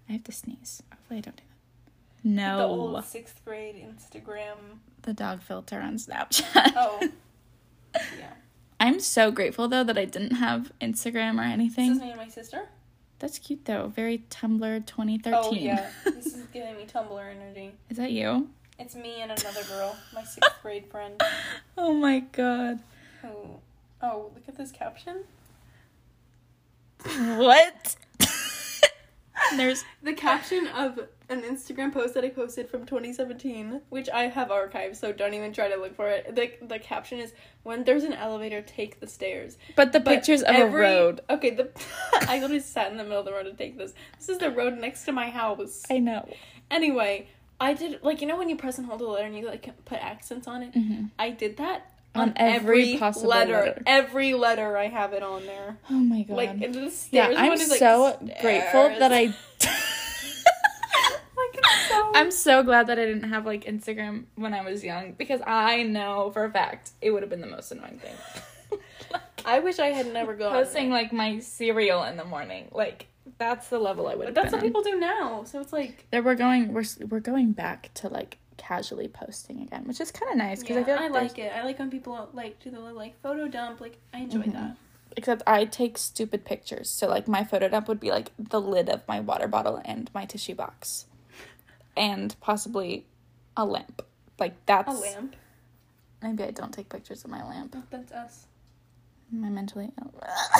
[0.08, 0.82] I have to sneeze.
[0.92, 1.53] Hopefully, I don't do that.
[2.24, 4.56] No, The old sixth grade Instagram.
[5.02, 6.74] the dog filter on Snapchat.
[6.76, 7.00] Oh.
[7.96, 8.34] yeah.
[8.80, 11.90] I'm so grateful though that I didn't have Instagram or anything.
[11.90, 12.68] This is me and my sister.
[13.20, 13.88] That's cute though.
[13.96, 15.34] Very Tumblr 2013.
[15.34, 15.90] Oh yeah.
[16.06, 17.74] this is giving me Tumblr energy.
[17.90, 18.50] Is that you?
[18.80, 21.22] It's me and another girl, my sixth grade friend.
[21.78, 22.80] Oh my god.
[23.22, 23.30] Who?
[24.02, 25.24] Oh, look at this caption.
[27.06, 27.96] What?
[29.56, 34.50] There's The caption of an Instagram post that I posted from 2017, which I have
[34.50, 36.36] archived, so don't even try to look for it.
[36.36, 37.34] The the caption is
[37.64, 39.58] when there's an elevator, take the stairs.
[39.76, 41.22] but the But pictures of a road.
[41.30, 41.70] Okay, the
[42.28, 43.94] I literally sat in the middle of the road to take this.
[44.20, 45.84] This is the road next to my house.
[45.90, 46.28] I know.
[46.70, 47.28] Anyway,
[47.60, 49.70] I did like you know when you press and hold a letter and you like
[49.86, 50.74] put accents on it.
[50.74, 51.12] Mhm.
[51.18, 53.82] I did that On every possible letter.
[53.88, 55.78] Every letter I have it on there.
[55.90, 56.38] Oh my god.
[56.38, 58.42] Like the stairs yeah, I'm is, like, so stairs.
[58.42, 59.24] grateful that I.
[61.38, 65.14] like so I'm so glad that I didn't have like Instagram when I was young
[65.14, 68.80] because I know for a fact it would have been the most annoying thing.
[69.46, 70.54] I wish I had never gone.
[70.54, 73.08] Posting like my cereal in the morning, like
[73.38, 74.68] that's the level I would have But that's what on.
[74.68, 75.44] people do now.
[75.46, 76.74] So it's like There we're going.
[76.74, 80.76] We're we're going back to like casually posting again, which is kind of nice because
[80.76, 81.52] yeah, I feel like I like, it.
[81.56, 83.82] I like when people like do the little like photo dump.
[83.82, 84.54] Like I enjoy Mhm.
[84.54, 84.78] that.
[85.16, 88.90] Except I take stupid pictures, so like my photo dump would be like the lid
[88.90, 91.06] of my water bottle and my tissue box,
[91.96, 93.06] and possibly
[93.56, 94.02] a lamp.
[94.40, 95.36] Like that's A lamp.
[96.22, 97.76] Maybe I don't take pictures of my lamp.
[97.92, 98.48] That's us.
[99.32, 100.14] My mentally ill?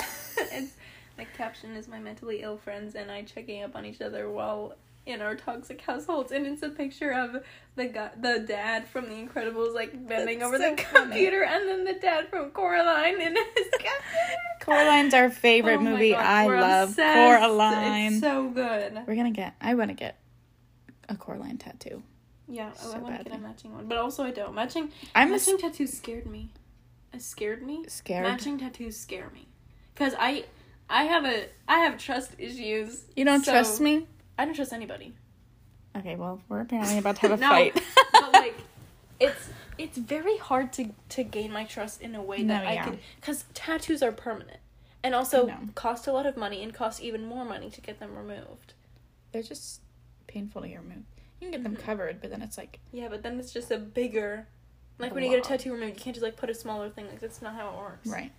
[0.38, 0.74] it's
[1.18, 4.74] the caption is my mentally ill friends and I checking up on each other while
[5.06, 7.44] in our toxic households, and it's a picture of
[7.76, 11.06] the guy, the dad from The Incredibles, like bending That's over so the funny.
[11.10, 13.68] computer, and then the dad from Coraline in his.
[14.62, 16.12] Coraline's our favorite Oh movie.
[16.12, 17.16] God, I love obsessed.
[17.16, 18.14] Coraline.
[18.14, 18.98] It's so good.
[19.06, 19.56] We're gonna get.
[19.60, 20.20] I want to get
[21.10, 22.02] a Coraline tattoo.
[22.48, 24.54] Yeah, oh, So I want to get a matching one, but also I don't.
[24.56, 26.50] Matching I'm a matching tattoos scared me.
[27.14, 27.84] It scared me.
[27.88, 28.24] scared.
[28.24, 29.48] Matching tattoos scare me,
[29.96, 30.46] cause I
[30.90, 33.04] I have a I have trust issues.
[33.16, 34.08] You don't so- trust me?
[34.38, 35.14] I don't trust anybody.
[35.96, 37.74] Okay, well, we're apparently about to have a No, fight.
[38.14, 38.56] but like
[39.20, 42.74] it's it's very hard to to gain my trust in a way that No, I
[42.74, 42.84] yeah.
[42.86, 44.58] could because tattoos are permanent
[45.04, 48.16] and also cost a lot of money and cost even more money to get them
[48.16, 48.74] removed.
[49.32, 49.82] They're just
[50.28, 51.06] painful to get removed.
[51.40, 51.80] You can get them Mhm.
[51.86, 54.48] covered, but then it's like Yeah, but then it's just a bigger.
[55.00, 56.90] Like A when you get a tattoo removed, you can't just like put a smaller
[56.90, 57.08] thing.
[57.08, 58.08] Like that's not how it works.
[58.08, 58.32] right.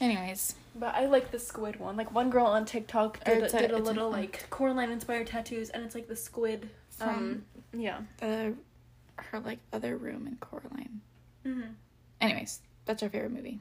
[0.00, 1.96] Anyways, But I like the squid one.
[1.96, 4.48] Like one girl on TikTok did, It's a, a- did a it's a- little like
[4.50, 6.70] Coraline inspired tattoos, and it's like the squid.
[6.90, 8.00] from Um, yeah.
[8.18, 8.54] the
[9.16, 11.00] her like other room in Coraline.
[11.44, 11.70] Mm-hmm.
[12.20, 13.58] Anyways, that's our favorite movie.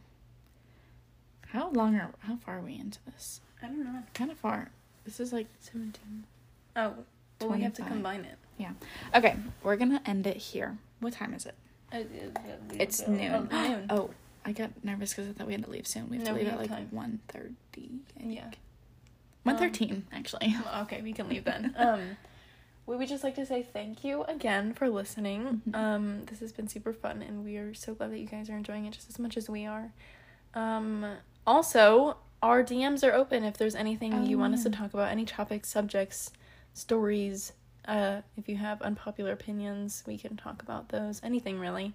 [1.47, 3.41] How long are how far are we into this?
[3.63, 4.03] I don't know.
[4.13, 4.69] Kind of far.
[5.05, 6.25] This is like Seventeen.
[6.75, 6.93] Oh,
[7.41, 8.37] well, we have to combine it.
[8.57, 8.71] Yeah.
[9.15, 9.35] Okay.
[9.63, 10.77] We're gonna end it here.
[10.99, 11.55] What time is it?
[12.73, 13.47] It's Oh, noon.
[13.51, 13.87] noon.
[13.89, 14.09] Oh,
[14.47, 16.09] I got nervous because I thought we had to leave soon.
[16.09, 16.87] We have No, to leave at like time.
[16.91, 17.99] one thirty.
[18.19, 18.49] Yeah.
[19.43, 20.55] One thirteen actually.
[20.83, 21.75] Okay, we can leave then.
[21.77, 22.17] Um,
[22.85, 25.61] we would just like to say thank you again for listening.
[25.69, 25.75] Mhm.
[25.75, 28.55] Um, this has been super fun, and we are so glad that you guys are
[28.57, 29.91] enjoying it just as much as we are.
[30.53, 31.05] Um,
[31.45, 35.11] also, our DMs are open if there's anything Oh, you want us to talk about,
[35.11, 36.31] any topics, subjects,
[36.73, 37.51] stories.
[37.85, 41.19] Uh, if you have unpopular opinions, we can talk about those.
[41.23, 41.93] Anything really.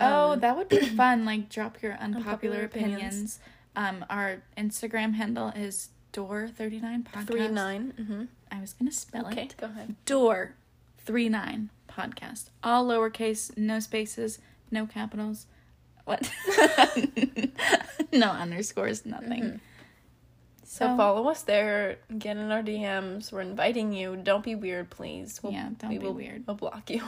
[0.00, 1.24] Oh, Um, that would be fun.
[1.24, 2.16] Like, drop your unpopular,
[2.60, 3.00] Unpopular opinions.
[3.02, 3.40] opinions.
[3.76, 7.26] Um, our Instagram handle is door thirty nine podcast.
[7.26, 7.94] three nine.
[7.98, 8.24] Mm-hmm.
[8.50, 9.32] I was gonna spell it.
[9.32, 9.54] Okay, it.
[9.58, 9.94] go ahead.
[10.04, 10.54] Door
[10.98, 12.50] three nine podcast.
[12.62, 14.38] All lowercase, no spaces,
[14.70, 15.46] no capitals.
[16.04, 16.30] What?
[18.12, 19.42] no underscores, nothing.
[19.42, 19.60] Mhm.
[20.64, 21.98] So So, follow us there.
[22.18, 23.30] Get in our DMs.
[23.30, 24.16] We're inviting you.
[24.16, 25.38] Don't be weird, please.
[25.42, 26.44] We'll, yeah, don't we be will, weird.
[26.46, 27.02] We'll block you.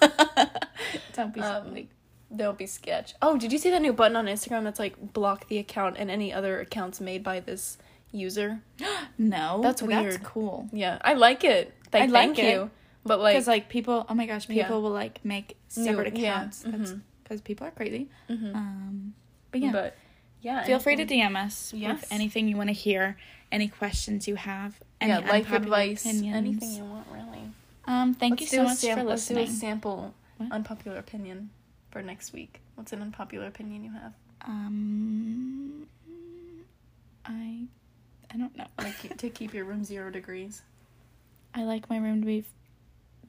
[1.12, 1.88] don't be Um, silly.
[2.34, 3.14] Don't be sketch.
[3.20, 6.10] Oh, did you see that new button on Instagram that's like block the account and
[6.10, 7.76] any other accounts made by this
[8.12, 8.60] user?
[9.18, 10.12] No, that's weird.
[10.12, 10.68] That's cool.
[10.72, 11.74] Yeah, I like it.
[11.92, 12.52] Like, I like thank it.
[12.54, 12.70] you.
[13.04, 14.70] But like, Because like people, oh my gosh, people Yeah.
[14.70, 16.62] will like make New- separate yeah, accounts.
[16.66, 18.08] That's because people are crazy.
[18.30, 18.54] mhm.
[18.54, 19.14] Um,
[19.50, 19.96] but yeah, but
[20.40, 22.00] yeah, feel free to DM us Yes.
[22.00, 23.16] with anything you want to hear,
[23.52, 26.36] any questions you have, any yeah, life advice, opinions.
[26.36, 27.50] anything you want, really.
[27.86, 29.56] Um, thank Let's you so much sam- for Let's do a listening.
[29.58, 30.52] sample What?
[30.52, 31.50] unpopular opinion
[31.90, 32.60] for next week.
[32.74, 34.12] What's an unpopular opinion you have?
[34.46, 35.86] Um,
[37.26, 37.64] I,
[38.32, 38.66] I don't know.
[38.78, 40.62] Like to keep your room zero degrees.
[41.54, 42.44] I like my room to be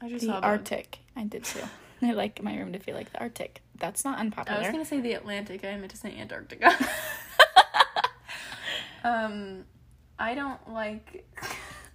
[0.01, 0.49] I just the saw a bug.
[0.49, 0.99] Arctic.
[1.16, 1.62] I did too.
[2.01, 3.62] I like my room to feel like the Arctic.
[3.80, 4.59] That's not unpopular.
[4.59, 5.66] I was gonna say the Atlantic.
[5.66, 6.72] I meant to say Antarctica.
[9.03, 9.66] um,
[10.18, 11.28] I don't like.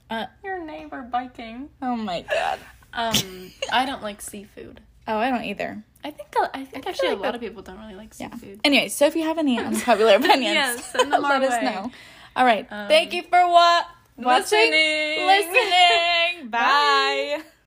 [0.08, 1.68] Uh, Your neighbor biking.
[1.82, 2.60] oh my god.
[2.92, 4.80] Um, I don't like seafood.
[5.08, 5.82] Oh, I don't either.
[6.06, 8.40] I think I think actually like a lot that- of people don't really like seafood.
[8.62, 8.64] Yeah.
[8.64, 11.64] Anyway, so if you have any unpopular opinions, Yes, let our us way.
[11.64, 11.90] know.
[12.36, 12.66] All right.
[12.70, 13.86] Um, Thank you for what
[14.16, 15.26] watching, listening.
[15.26, 16.48] listening.
[16.54, 17.40] Bye.
[17.42, 17.42] Bye.